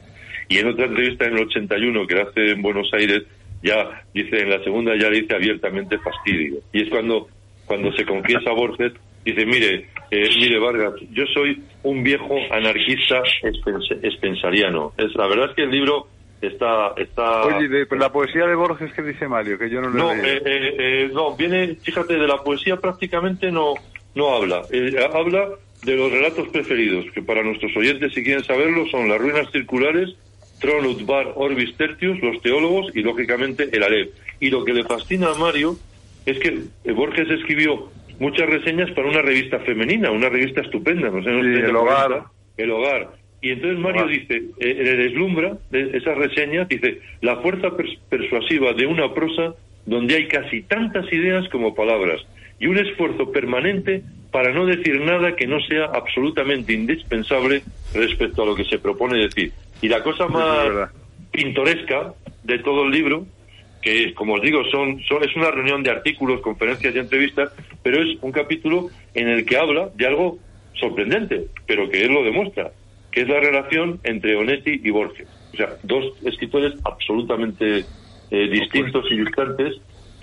Y 0.49 0.57
en 0.59 0.67
otra 0.67 0.85
entrevista 0.85 1.25
en 1.25 1.33
el 1.33 1.43
81 1.45 2.07
que 2.07 2.21
hace 2.21 2.51
en 2.51 2.61
Buenos 2.61 2.89
Aires, 2.93 3.23
ya 3.63 4.03
dice, 4.13 4.41
en 4.41 4.49
la 4.49 4.63
segunda 4.63 4.93
ya 4.95 5.09
le 5.09 5.21
dice 5.21 5.35
abiertamente 5.35 5.97
fastidio. 5.99 6.59
Y 6.73 6.83
es 6.83 6.89
cuando, 6.89 7.27
cuando 7.65 7.91
se 7.93 8.05
confiesa 8.05 8.49
a 8.49 8.53
Borges, 8.53 8.91
dice, 9.25 9.45
mire, 9.45 9.87
eh, 10.11 10.29
mire 10.37 10.59
Vargas, 10.59 10.93
yo 11.11 11.25
soy 11.33 11.61
un 11.83 12.03
viejo 12.03 12.35
anarquista 12.51 13.23
espensariano. 14.01 14.93
Es, 14.97 15.15
la 15.15 15.27
verdad 15.27 15.49
es 15.49 15.55
que 15.55 15.63
el 15.63 15.71
libro 15.71 16.07
está... 16.47 16.93
está 16.97 17.43
Oye, 17.43 17.67
de, 17.67 17.87
la 17.97 18.11
poesía 18.11 18.45
de 18.45 18.55
Borges, 18.55 18.93
¿qué 18.93 19.01
dice 19.01 19.27
Mario? 19.27 19.57
Que 19.57 19.69
yo 19.69 19.81
no 19.81 19.89
lo 19.89 19.97
no, 19.97 20.13
eh, 20.13 20.41
eh, 20.45 21.09
no, 21.13 21.35
viene, 21.35 21.75
fíjate, 21.75 22.13
de 22.13 22.27
la 22.27 22.37
poesía 22.43 22.77
prácticamente 22.77 23.51
no, 23.51 23.73
no 24.15 24.35
habla. 24.35 24.63
habla 25.13 25.49
de 25.83 25.95
los 25.95 26.11
relatos 26.11 26.47
preferidos, 26.49 27.05
que 27.13 27.21
para 27.21 27.43
nuestros 27.43 27.75
oyentes, 27.75 28.13
si 28.13 28.23
quieren 28.23 28.43
saberlo, 28.43 28.85
son 28.87 29.09
las 29.09 29.19
ruinas 29.19 29.51
circulares 29.51 30.15
Tronut 30.59 31.05
Bar 31.05 31.33
Orbis 31.35 31.75
Tertius, 31.75 32.21
los 32.21 32.41
teólogos 32.41 32.95
y 32.95 33.01
lógicamente 33.01 33.69
el 33.71 33.83
Aleph. 33.83 34.11
Y 34.39 34.49
lo 34.49 34.63
que 34.63 34.73
le 34.73 34.83
fascina 34.85 35.31
a 35.31 35.35
Mario 35.35 35.75
es 36.25 36.39
que 36.39 36.91
Borges 36.93 37.29
escribió 37.29 37.89
muchas 38.19 38.49
reseñas 38.49 38.89
para 38.91 39.09
una 39.09 39.21
revista 39.21 39.59
femenina, 39.59 40.09
una 40.11 40.29
revista 40.29 40.61
estupenda, 40.61 41.09
no 41.09 41.21
sé, 41.21 41.29
el 41.29 41.75
hogar. 41.75 42.23
El 42.55 42.71
hogar. 42.71 43.22
Y 43.43 43.51
entonces 43.51 43.77
Mario 43.77 44.07
dice, 44.07 44.41
eh, 44.57 44.73
le 44.73 44.95
deslumbra 44.95 45.57
de 45.69 45.97
esas 45.97 46.17
reseñas, 46.17 46.69
dice, 46.69 47.01
la 47.19 47.35
fuerza 47.41 47.71
persuasiva 48.09 48.71
de 48.71 48.87
una 48.87 49.13
prosa 49.13 49.53
donde 49.85 50.15
hay 50.15 50.29
casi 50.29 50.61
tantas 50.61 51.11
ideas 51.11 51.49
como 51.49 51.75
palabras 51.75 52.21
y 52.57 52.67
un 52.67 52.77
esfuerzo 52.77 53.33
permanente 53.33 54.01
para 54.31 54.53
no 54.53 54.65
decir 54.65 55.01
nada 55.01 55.35
que 55.35 55.45
no 55.45 55.59
sea 55.59 55.87
absolutamente 55.93 56.71
indispensable 56.71 57.63
respecto 57.93 58.43
a 58.43 58.45
lo 58.45 58.55
que 58.55 58.63
se 58.63 58.79
propone 58.79 59.17
decir. 59.17 59.51
Y 59.81 59.89
la 59.89 60.01
cosa 60.01 60.25
más 60.27 60.89
pintoresca 61.31 62.13
de 62.45 62.59
todo 62.59 62.85
el 62.85 62.91
libro 62.91 63.27
que 63.81 64.13
como 64.13 64.35
os 64.35 64.41
digo, 64.41 64.63
son, 64.71 65.01
son, 65.03 65.21
es 65.21 65.35
una 65.35 65.51
reunión 65.51 65.83
de 65.83 65.91
artículos, 65.91 66.39
conferencias 66.39 66.95
y 66.95 66.99
entrevistas, 66.99 67.51
pero 67.83 68.01
es 68.01 68.17
un 68.21 68.31
capítulo 68.31 68.87
en 69.13 69.27
el 69.27 69.43
que 69.43 69.57
habla 69.57 69.89
de 69.93 70.07
algo 70.07 70.39
sorprendente, 70.75 71.47
pero 71.67 71.89
que 71.89 72.05
él 72.05 72.13
lo 72.13 72.23
demuestra, 72.23 72.71
que 73.13 73.21
es 73.21 73.27
la 73.27 73.39
relación 73.39 73.99
entre 74.03 74.35
Onetti 74.35 74.81
y 74.83 74.89
Borges. 74.89 75.27
O 75.53 75.57
sea, 75.57 75.69
dos 75.83 76.13
escritores 76.25 76.73
absolutamente 76.83 77.85
eh, 78.31 78.47
distintos 78.49 79.05
y 79.11 79.17
distantes, 79.17 79.75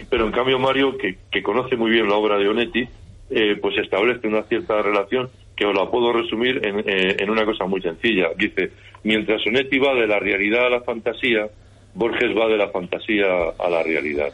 pero 0.09 0.26
en 0.26 0.32
cambio 0.32 0.59
Mario, 0.59 0.99
que, 0.99 1.18
que 1.30 1.42
conoce 1.42 1.76
muy 1.76 1.90
bien 1.90 2.09
la 2.09 2.16
obra 2.16 2.37
de 2.37 2.49
Onetti, 2.49 2.88
eh, 3.30 3.56
pues 3.61 3.78
establece 3.78 4.26
una 4.26 4.42
cierta 4.42 4.82
relación 4.82 5.30
que 5.56 5.64
os 5.66 5.75
la 5.75 5.88
puedo 5.88 6.12
resumir 6.12 6.61
en, 6.66 6.80
eh, 6.80 7.16
en 7.18 7.30
una 7.30 7.44
cosa 7.44 7.66
muy 7.66 7.80
sencilla. 7.80 8.30
Dice, 8.37 8.73
mientras 9.04 9.47
Onetti 9.47 9.78
va 9.78 9.94
de 9.94 10.09
la 10.09 10.18
realidad 10.18 10.66
a 10.66 10.70
la 10.70 10.80
fantasía, 10.80 11.49
Borges 11.94 12.37
va 12.37 12.49
de 12.49 12.56
la 12.56 12.68
fantasía 12.70 13.26
a 13.59 13.70
la 13.70 13.82
realidad. 13.82 14.32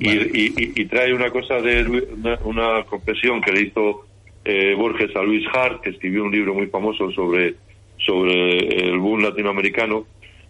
Y, 0.00 0.84
trae 0.86 1.14
una 1.14 1.30
cosa 1.30 1.60
de 1.60 1.84
una, 2.44 2.82
confesión 2.84 3.40
que 3.40 3.52
le 3.52 3.62
hizo 3.62 4.06
eh, 4.44 4.74
Borges 4.76 5.14
a 5.14 5.22
Luis 5.22 5.46
Hart, 5.52 5.82
que 5.82 5.90
escribió 5.90 6.24
un 6.24 6.32
libro 6.32 6.54
muy 6.54 6.66
famoso 6.66 7.10
sobre, 7.12 7.54
sobre 8.04 8.88
el 8.88 8.98
boom 8.98 9.22
latinoamericano, 9.22 10.06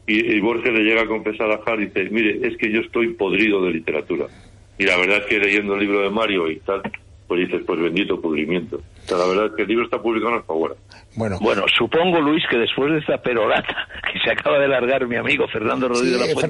y, 0.06 0.40
Borges 0.40 0.72
le 0.72 0.82
llega 0.82 1.02
a 1.02 1.06
confesar 1.06 1.50
a 1.50 1.60
Hart 1.64 1.80
y 1.80 1.84
dice, 1.86 2.10
mire, 2.10 2.46
es 2.46 2.56
que 2.56 2.70
yo 2.70 2.80
estoy 2.80 3.14
podrido 3.14 3.64
de 3.64 3.70
literatura. 3.70 4.26
Y 4.76 4.84
la 4.84 4.96
verdad 4.96 5.18
es 5.18 5.26
que 5.26 5.38
leyendo 5.38 5.74
el 5.74 5.80
libro 5.80 6.00
de 6.00 6.10
Mario 6.10 6.50
y 6.50 6.56
tal, 6.56 6.82
pues 7.28 7.40
dices, 7.40 7.62
pues 7.64 7.80
bendito 7.80 8.20
pudrimiento. 8.20 8.76
O 8.76 9.08
sea, 9.08 9.18
la 9.18 9.26
verdad 9.26 9.46
es 9.46 9.52
que 9.52 9.62
el 9.62 9.68
libro 9.68 9.84
está 9.84 10.02
publicado 10.02 10.36
en 10.36 10.44
favor. 10.44 10.76
Bueno. 11.14 11.38
bueno, 11.40 11.64
supongo, 11.76 12.20
Luis, 12.20 12.42
que 12.50 12.56
después 12.56 12.90
de 12.92 12.98
esta 12.98 13.18
perorata 13.18 13.88
que 14.12 14.18
se 14.24 14.30
acaba 14.30 14.58
de 14.58 14.68
largar 14.68 15.06
mi 15.06 15.16
amigo 15.16 15.46
Fernando 15.48 15.88
Rodríguez 15.88 16.20
de 16.20 16.26
la 16.26 16.32
Fuente, 16.32 16.48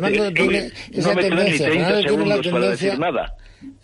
no 1.03 1.15
me 1.15 1.51
ni 1.51 1.59
30 1.59 2.03
segundos 2.03 2.47
para 2.49 2.69
decir 2.71 2.99
nada. 2.99 3.35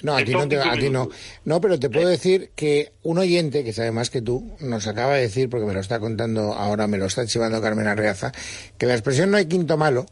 No, 0.03 0.17
a 0.17 0.25
ti 0.25 0.33
no, 0.33 0.41
a 0.41 0.77
ti 0.77 0.91
no. 0.91 1.09
No, 1.45 1.61
pero 1.61 1.79
te 1.79 1.91
puedo 1.91 2.09
decir 2.09 2.51
que 2.55 2.93
un 3.03 3.19
oyente, 3.19 3.65
que 3.65 3.73
sabe 3.73 3.91
más 3.91 4.11
que 4.11 4.23
tú, 4.23 4.57
nos 4.61 4.87
acaba 4.87 5.15
de 5.15 5.23
decir, 5.23 5.49
porque 5.49 5.67
me 5.67 5.75
lo 5.75 5.81
está 5.81 5.99
contando 5.99 6.53
ahora, 6.53 6.87
me 6.87 6.99
lo 6.99 7.07
está 7.07 7.27
chivando 7.27 7.61
Carmen 7.61 7.87
Arreaza, 7.87 8.33
que 8.77 8.87
la 8.87 8.95
expresión 8.95 9.31
no 9.31 9.37
hay 9.37 9.47
quinto 9.47 9.77
malo 9.77 10.07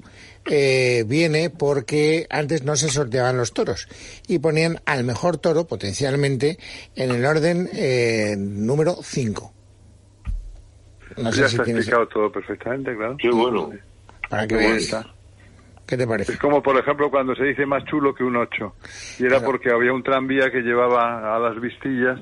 eh, 0.48 1.04
viene 1.06 1.50
porque 1.50 2.26
antes 2.30 2.62
no 2.62 2.76
se 2.76 2.88
sorteaban 2.88 3.36
los 3.36 3.52
toros 3.52 3.88
y 4.28 4.38
ponían 4.38 4.80
al 4.86 5.04
mejor 5.04 5.38
toro, 5.38 5.66
potencialmente, 5.66 6.58
en 6.94 7.10
el 7.10 7.24
orden 7.24 7.68
eh, 7.72 8.36
número 8.38 8.98
5. 9.02 9.55
No 11.16 11.32
sé 11.32 11.40
ya 11.42 11.48
si 11.48 11.56
está 11.56 11.70
explicado 11.70 12.08
todo 12.08 12.32
perfectamente, 12.32 12.96
claro. 12.96 13.16
Qué 13.18 13.30
bueno. 13.30 13.70
Para 14.28 14.46
que 14.46 14.56
veas. 14.56 14.96
¿Qué 15.86 15.96
te 15.96 16.06
parece? 16.06 16.32
Es 16.32 16.38
como, 16.38 16.62
por 16.62 16.76
ejemplo, 16.76 17.10
cuando 17.10 17.34
se 17.36 17.44
dice 17.44 17.64
más 17.64 17.84
chulo 17.84 18.12
que 18.14 18.24
un 18.24 18.36
8. 18.36 18.74
Y 19.20 19.26
era 19.26 19.40
porque 19.40 19.70
había 19.70 19.92
un 19.92 20.02
tranvía 20.02 20.50
que 20.50 20.60
llevaba 20.62 21.36
a 21.36 21.38
las 21.38 21.60
vistillas 21.60 22.18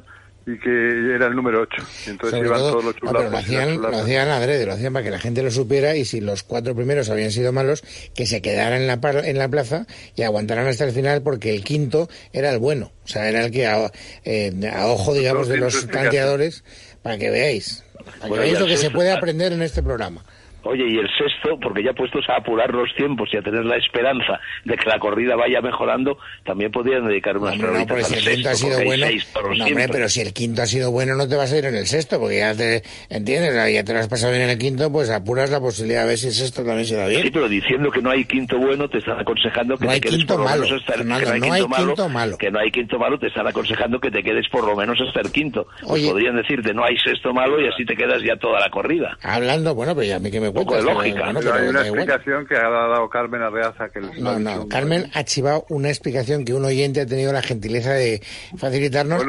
y 0.46 0.58
que 0.58 1.14
era 1.14 1.26
el 1.26 1.34
número 1.34 1.62
8. 1.62 1.82
Y 2.06 2.10
entonces 2.10 2.40
iban 2.44 2.58
todos 2.58 2.84
los 2.84 2.96
chulazos. 2.96 3.30
lo, 3.30 3.38
hacían, 3.38 3.80
lo 3.80 3.88
hacían 3.88 4.28
adrede, 4.28 4.66
lo 4.66 4.74
hacían 4.74 4.92
para 4.92 5.04
que 5.04 5.10
la 5.10 5.18
gente 5.18 5.42
lo 5.42 5.50
supiera 5.50 5.96
y 5.96 6.04
si 6.04 6.20
los 6.20 6.42
cuatro 6.42 6.74
primeros 6.74 7.08
habían 7.08 7.30
sido 7.30 7.52
malos, 7.52 7.82
que 8.14 8.26
se 8.26 8.42
quedaran 8.42 8.82
en 8.82 8.86
la, 8.86 9.00
en 9.24 9.38
la 9.38 9.48
plaza 9.48 9.86
y 10.14 10.22
aguantaran 10.22 10.66
hasta 10.66 10.84
el 10.84 10.92
final 10.92 11.22
porque 11.22 11.54
el 11.54 11.64
quinto 11.64 12.08
era 12.32 12.50
el 12.50 12.58
bueno. 12.58 12.92
O 13.04 13.08
sea, 13.08 13.28
era 13.28 13.44
el 13.46 13.50
que 13.50 13.66
a, 13.66 13.90
eh, 14.24 14.52
a 14.70 14.86
ojo, 14.88 15.14
digamos, 15.14 15.48
de 15.48 15.56
los 15.56 15.86
tanteadores, 15.86 16.64
para 17.04 17.18
que 17.18 17.28
veáis. 17.28 17.84
Para 18.18 18.32
que 18.32 18.38
veáis 18.40 18.58
lo 18.58 18.66
que 18.66 18.78
se 18.78 18.90
puede 18.90 19.12
aprender 19.12 19.52
en 19.52 19.62
este 19.62 19.82
programa. 19.82 20.24
Oye, 20.64 20.84
y 20.88 20.96
el 20.96 21.08
sexto, 21.08 21.58
porque 21.60 21.82
ya 21.82 21.92
puestos 21.92 22.24
a 22.28 22.36
apurar 22.36 22.72
los 22.72 22.94
tiempos 22.94 23.28
y 23.32 23.36
a 23.36 23.42
tener 23.42 23.64
la 23.64 23.76
esperanza 23.76 24.40
de 24.64 24.76
que 24.76 24.88
la 24.88 24.98
corrida 24.98 25.36
vaya 25.36 25.60
mejorando, 25.60 26.18
también 26.44 26.72
podrían 26.72 27.06
dedicar 27.06 27.36
unas 27.36 27.58
no, 27.58 27.70
no, 27.70 28.04
si 28.04 28.14
el 28.14 28.24
quinto 28.24 28.48
ha 28.48 28.54
sido 28.54 28.84
bueno, 28.84 29.06
no, 29.56 29.64
hombre, 29.64 29.88
pero 29.90 30.08
si 30.08 30.20
el 30.22 30.32
quinto 30.32 30.62
ha 30.62 30.66
sido 30.66 30.90
bueno 30.90 31.14
no 31.16 31.28
te 31.28 31.36
vas 31.36 31.52
a 31.52 31.58
ir 31.58 31.66
en 31.66 31.74
el 31.74 31.86
sexto, 31.86 32.18
porque 32.18 32.38
ya 32.38 32.54
te, 32.54 32.82
¿entiendes? 33.10 33.54
Ya 33.72 33.84
te 33.84 33.92
lo 33.92 33.98
has 33.98 34.08
pasado 34.08 34.32
bien 34.32 34.44
en 34.44 34.50
el 34.50 34.58
quinto, 34.58 34.90
pues 34.90 35.10
apuras 35.10 35.50
la 35.50 35.60
posibilidad 35.60 36.02
de 36.02 36.08
ver 36.08 36.18
si 36.18 36.28
el 36.28 36.32
sexto 36.32 36.64
también 36.64 36.86
se 36.86 36.96
da 36.96 37.06
bien. 37.06 37.22
Sí, 37.22 37.30
pero 37.30 37.48
diciendo 37.48 37.90
que 37.90 38.00
no 38.00 38.10
hay 38.10 38.24
quinto 38.24 38.58
bueno, 38.58 38.88
te 38.88 38.98
están 38.98 39.20
aconsejando 39.20 39.76
que 39.76 39.86
no 39.86 39.92
te 39.92 40.00
quedes 40.00 40.16
quinto 40.16 40.36
por 40.36 40.44
malo, 40.44 40.56
lo 40.56 40.64
menos 40.64 40.80
hasta 40.80 41.00
el, 41.00 41.08
no, 41.08 41.18
que 41.18 41.24
no 41.24 41.32
hay, 41.32 41.40
quinto, 41.40 42.08
malo, 42.08 42.38
Que 42.38 42.50
no 42.50 42.58
hay 42.58 42.70
quinto 42.70 42.98
malo, 42.98 43.18
te 43.18 43.26
están 43.26 43.46
aconsejando 43.46 44.00
que 44.00 44.10
te 44.10 44.22
quedes 44.22 44.48
por 44.48 44.64
lo 44.64 44.74
menos 44.74 44.98
hasta 45.06 45.20
el 45.20 45.30
quinto. 45.30 45.66
Pues 45.86 46.06
podrían 46.06 46.36
decirte 46.36 46.72
no 46.72 46.84
hay 46.84 46.96
sexto 46.96 47.32
malo 47.32 47.60
y 47.60 47.68
así 47.68 47.84
te 47.84 47.94
quedas 47.96 48.22
ya 48.22 48.36
toda 48.36 48.60
la 48.60 48.70
corrida. 48.70 49.18
Hablando, 49.22 49.74
bueno, 49.74 49.94
pero 49.94 50.06
ya 50.06 50.16
a 50.16 50.20
mí 50.20 50.30
que 50.30 50.40
me 50.40 50.53
cuentas. 50.54 50.84
de 50.84 50.92
lógica 50.92 51.26
hay 51.26 51.68
una 51.68 51.80
explicación 51.80 52.46
que 52.46 52.56
ha 52.56 52.68
dado 52.68 53.08
Carmen 53.08 53.42
Arreaza. 53.42 53.88
Que 53.88 54.00
no, 54.00 54.38
no, 54.38 54.68
Carmen 54.68 55.10
ha 55.14 55.24
chivado 55.24 55.66
una 55.68 55.88
explicación 55.88 56.44
que 56.44 56.54
un 56.54 56.64
oyente 56.64 57.00
ha 57.00 57.06
tenido 57.06 57.32
la 57.32 57.42
gentileza 57.42 57.92
de 57.92 58.22
facilitarnos 58.56 59.24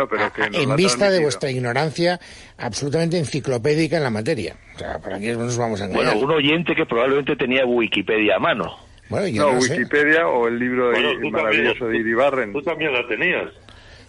en 0.54 0.76
vista 0.76 1.10
de 1.10 1.22
vuestra 1.22 1.50
ignorancia 1.50 2.20
absolutamente 2.58 3.18
enciclopédica 3.18 3.98
en 3.98 4.04
la 4.04 4.10
materia. 4.12 4.56
O 4.76 4.80
sea, 4.80 5.00
¿para 5.00 5.20
qué 5.20 5.34
nos 5.34 5.58
vamos 5.58 5.82
a 5.82 5.86
engañar? 5.86 6.14
Bueno, 6.14 6.26
un 6.26 6.32
oyente 6.32 6.76
que 6.76 6.86
probablemente 6.86 7.36
tenía 7.36 7.66
Wikipedia 7.66 8.36
a 8.36 8.40
mano. 8.40 8.78
Bueno, 9.10 9.28
yo 9.28 9.52
no, 9.52 9.60
Wikipedia 9.60 10.28
o 10.28 10.48
el 10.48 10.60
libro 10.60 10.90
de, 10.90 11.30
maravilloso 11.30 11.88
de 11.88 11.98
Iribarren. 11.98 12.54
Tú 12.54 12.62
también 12.62 12.92
la 12.92 13.08
tenías. 13.08 13.52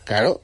Claro, 0.05 0.41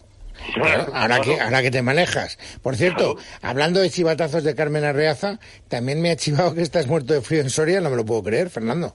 ahora, 0.93 1.21
que, 1.21 1.41
ahora 1.41 1.63
que 1.63 1.71
te 1.71 1.83
manejas. 1.83 2.39
Por 2.63 2.77
cierto, 2.77 3.17
hablando 3.41 3.81
de 3.81 3.91
chivatazos 3.91 4.45
de 4.45 4.55
Carmen 4.55 4.85
Arreaza, 4.85 5.39
también 5.69 6.01
me 6.01 6.11
ha 6.11 6.17
chivado 6.17 6.55
que 6.55 6.63
estás 6.63 6.87
muerto 6.87 7.15
de 7.15 7.21
frío 7.21 7.41
en 7.41 7.51
Soria, 7.51 7.81
no 7.81 7.91
me 7.91 7.97
lo 7.97 8.05
puedo 8.05 8.23
creer, 8.23 8.51
Fernando. 8.51 8.95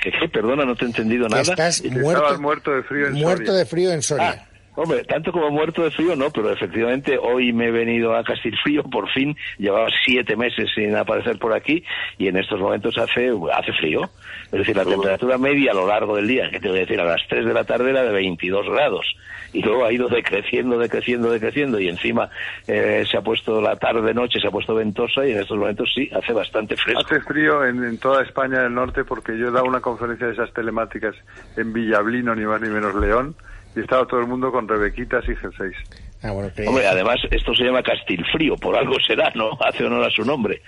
¿Qué, 0.00 0.12
Perdona, 0.28 0.64
no 0.64 0.76
te 0.76 0.84
he 0.84 0.88
entendido 0.88 1.28
nada. 1.28 1.42
Estás 1.42 1.82
muerto, 1.84 2.40
muerto 2.40 2.70
de 2.70 2.82
frío 2.82 3.06
en 3.08 3.14
muerto 3.14 3.52
de 3.52 3.66
frío 3.66 3.92
en 3.92 4.02
Soria. 4.02 4.46
Ah, 4.46 4.55
Hombre, 4.76 5.04
tanto 5.04 5.32
como 5.32 5.50
muerto 5.50 5.82
de 5.82 5.90
frío, 5.90 6.14
no, 6.16 6.30
pero 6.30 6.52
efectivamente 6.52 7.18
hoy 7.18 7.52
me 7.52 7.68
he 7.68 7.70
venido 7.70 8.14
a 8.14 8.22
Castilfrío, 8.22 8.82
por 8.84 9.10
fin, 9.10 9.34
llevaba 9.58 9.88
siete 10.04 10.36
meses 10.36 10.70
sin 10.74 10.94
aparecer 10.94 11.38
por 11.38 11.54
aquí 11.54 11.82
y 12.18 12.28
en 12.28 12.36
estos 12.36 12.60
momentos 12.60 12.96
hace, 12.98 13.30
hace 13.54 13.72
frío. 13.72 14.02
Es 14.44 14.58
decir, 14.58 14.76
la 14.76 14.84
temperatura 14.84 15.38
media 15.38 15.72
a 15.72 15.74
lo 15.74 15.86
largo 15.86 16.16
del 16.16 16.28
día, 16.28 16.50
que 16.50 16.60
te 16.60 16.68
voy 16.68 16.78
a 16.78 16.80
decir, 16.80 17.00
a 17.00 17.04
las 17.04 17.26
3 17.26 17.46
de 17.46 17.54
la 17.54 17.64
tarde 17.64 17.90
era 17.90 18.04
de 18.04 18.12
22 18.12 18.68
grados 18.68 19.16
y 19.52 19.62
luego 19.62 19.84
ha 19.86 19.92
ido 19.92 20.08
decreciendo, 20.08 20.78
decreciendo, 20.78 21.30
decreciendo 21.30 21.80
y 21.80 21.88
encima 21.88 22.28
eh, 22.66 23.04
se 23.10 23.16
ha 23.16 23.22
puesto 23.22 23.60
la 23.60 23.76
tarde-noche, 23.76 24.40
se 24.40 24.48
ha 24.48 24.50
puesto 24.50 24.74
ventosa 24.74 25.26
y 25.26 25.32
en 25.32 25.40
estos 25.40 25.56
momentos 25.56 25.90
sí, 25.94 26.10
hace 26.14 26.32
bastante 26.32 26.76
fresco. 26.76 27.00
Hace 27.00 27.20
frío 27.20 27.64
en, 27.64 27.96
toda 27.98 28.22
España 28.22 28.62
del 28.62 28.74
norte 28.74 29.04
porque 29.04 29.38
yo 29.38 29.48
he 29.48 29.50
dado 29.50 29.64
una 29.64 29.80
conferencia 29.80 30.26
de 30.26 30.34
esas 30.34 30.52
telemáticas 30.52 31.14
en 31.56 31.72
Villablino, 31.72 32.34
ni 32.34 32.44
más 32.44 32.60
ni 32.60 32.68
menos 32.68 32.94
León, 32.94 33.34
y 33.76 33.80
estaba 33.80 34.06
todo 34.06 34.20
el 34.20 34.26
mundo 34.26 34.50
con 34.50 34.66
rebequitas 34.66 35.22
y 35.28 35.36
jerseys. 35.36 35.76
Ah, 36.22 36.32
Hombre, 36.32 36.86
además 36.86 37.16
esto 37.30 37.54
se 37.54 37.64
llama 37.64 37.82
Castilfrío, 37.82 38.56
por 38.56 38.74
algo 38.74 38.94
será, 39.06 39.30
¿no? 39.34 39.50
Hace 39.60 39.84
honor 39.84 40.04
a 40.04 40.10
su 40.10 40.24
nombre. 40.24 40.62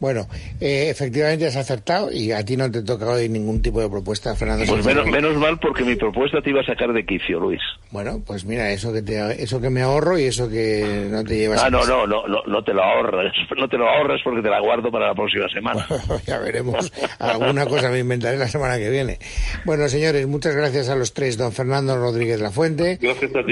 Bueno, 0.00 0.26
eh, 0.60 0.88
efectivamente 0.90 1.46
has 1.46 1.56
acertado 1.56 2.10
y 2.12 2.32
a 2.32 2.44
ti 2.44 2.56
no 2.56 2.70
te 2.70 2.82
toca 2.82 3.06
hoy 3.08 3.28
ningún 3.28 3.62
tipo 3.62 3.80
de 3.80 3.88
propuesta, 3.88 4.34
Fernando. 4.34 4.64
Pues 4.66 4.84
menos, 4.84 5.06
menos, 5.06 5.36
mal 5.36 5.58
porque 5.58 5.84
mi 5.84 5.96
propuesta 5.96 6.40
te 6.42 6.50
iba 6.50 6.60
a 6.60 6.64
sacar 6.64 6.92
de 6.92 7.04
quicio, 7.04 7.40
Luis. 7.40 7.60
Bueno, 7.90 8.20
pues 8.26 8.44
mira, 8.44 8.70
eso 8.70 8.92
que 8.92 9.02
te, 9.02 9.42
eso 9.42 9.60
que 9.60 9.70
me 9.70 9.82
ahorro 9.82 10.18
y 10.18 10.24
eso 10.24 10.48
que 10.48 11.08
no 11.10 11.24
te 11.24 11.36
llevas. 11.36 11.62
Ah, 11.62 11.70
no, 11.70 11.84
no, 11.84 12.06
no, 12.06 12.26
no, 12.26 12.42
no 12.46 12.64
te 12.64 12.72
lo 12.72 12.82
ahorras, 12.82 13.32
no 13.56 13.68
te 13.68 13.76
lo 13.76 13.88
ahorras 13.88 14.20
porque 14.22 14.42
te 14.42 14.50
la 14.50 14.60
guardo 14.60 14.90
para 14.90 15.08
la 15.08 15.14
próxima 15.14 15.48
semana. 15.48 15.86
ya 16.26 16.38
veremos. 16.38 16.92
Alguna 17.18 17.66
cosa 17.66 17.90
me 17.90 18.00
inventaré 18.00 18.36
la 18.36 18.48
semana 18.48 18.78
que 18.78 18.90
viene. 18.90 19.18
Bueno, 19.64 19.88
señores, 19.88 20.26
muchas 20.26 20.54
gracias 20.54 20.88
a 20.88 20.96
los 20.96 21.12
tres, 21.14 21.36
don 21.36 21.52
Fernando 21.52 21.96
Rodríguez 21.96 22.40
La 22.40 22.50
Fuente, 22.50 22.98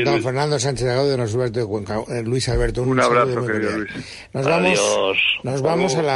don 0.04 0.22
Fernando 0.22 0.58
Sánchez 0.58 0.88
Alberto 0.88 1.61
de 1.61 1.66
Cuenca, 1.66 2.00
eh, 2.08 2.22
Luis 2.22 2.48
Alberto. 2.48 2.82
Un, 2.82 2.90
un 2.90 3.00
abrazo, 3.00 3.46
querido 3.46 3.78
Luis. 3.78 3.90
Nos 4.32 4.46
vamos, 4.46 4.80
nos 5.42 5.62
vamos 5.62 5.94
a 5.96 6.02
la 6.02 6.12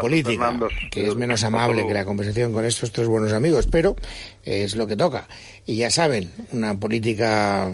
política, 0.00 0.58
que 0.90 1.08
es 1.08 1.14
menos 1.14 1.44
amable 1.44 1.86
que 1.86 1.94
la 1.94 2.04
conversación 2.04 2.52
con 2.52 2.64
estos 2.64 2.92
tres 2.92 3.06
buenos 3.06 3.32
amigos, 3.32 3.66
pero 3.66 3.96
es 4.44 4.76
lo 4.76 4.86
que 4.86 4.96
toca. 4.96 5.28
Y 5.66 5.76
ya 5.76 5.90
saben, 5.90 6.30
una 6.52 6.78
política 6.78 7.70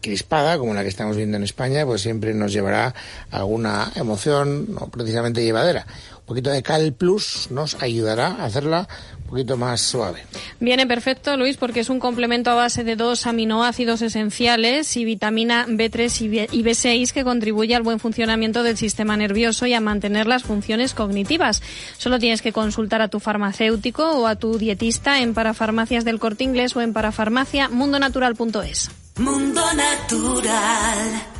crispada, 0.00 0.58
como 0.58 0.74
la 0.74 0.82
que 0.82 0.88
estamos 0.88 1.16
viendo 1.16 1.36
en 1.36 1.42
España, 1.42 1.84
pues 1.84 2.02
siempre 2.02 2.34
nos 2.34 2.52
llevará 2.52 2.94
alguna 3.30 3.92
emoción 3.96 4.74
no 4.74 4.88
precisamente 4.88 5.42
llevadera. 5.42 5.86
Un 6.32 6.36
poquito 6.36 6.50
de 6.50 6.62
Cal 6.62 6.94
Plus 6.94 7.48
nos 7.50 7.74
ayudará 7.82 8.28
a 8.28 8.46
hacerla 8.46 8.88
poquito 9.28 9.58
más 9.58 9.82
suave. 9.82 10.24
Viene 10.60 10.86
perfecto, 10.86 11.36
Luis, 11.36 11.58
porque 11.58 11.80
es 11.80 11.90
un 11.90 12.00
complemento 12.00 12.50
a 12.50 12.54
base 12.54 12.84
de 12.84 12.96
dos 12.96 13.26
aminoácidos 13.26 14.00
esenciales 14.00 14.96
y 14.96 15.04
vitamina 15.04 15.66
B3 15.66 16.48
y 16.52 16.62
B6 16.62 17.12
que 17.12 17.24
contribuye 17.24 17.74
al 17.74 17.82
buen 17.82 17.98
funcionamiento 17.98 18.62
del 18.62 18.78
sistema 18.78 19.16
nervioso 19.16 19.66
y 19.66 19.74
a 19.74 19.80
mantener 19.80 20.26
las 20.26 20.42
funciones 20.42 20.94
cognitivas. 20.94 21.62
Solo 21.98 22.18
tienes 22.18 22.40
que 22.40 22.52
consultar 22.52 23.02
a 23.02 23.08
tu 23.08 23.20
farmacéutico 23.20 24.10
o 24.12 24.26
a 24.26 24.36
tu 24.36 24.56
dietista 24.56 25.20
en 25.20 25.34
parafarmacias 25.34 26.06
del 26.06 26.18
corte 26.18 26.44
inglés 26.44 26.76
o 26.76 26.80
en 26.80 26.92
parafarmacia 26.92 27.68
mundonatural.es. 27.68 28.90
Mundo 29.18 29.62
Natural. 29.74 31.31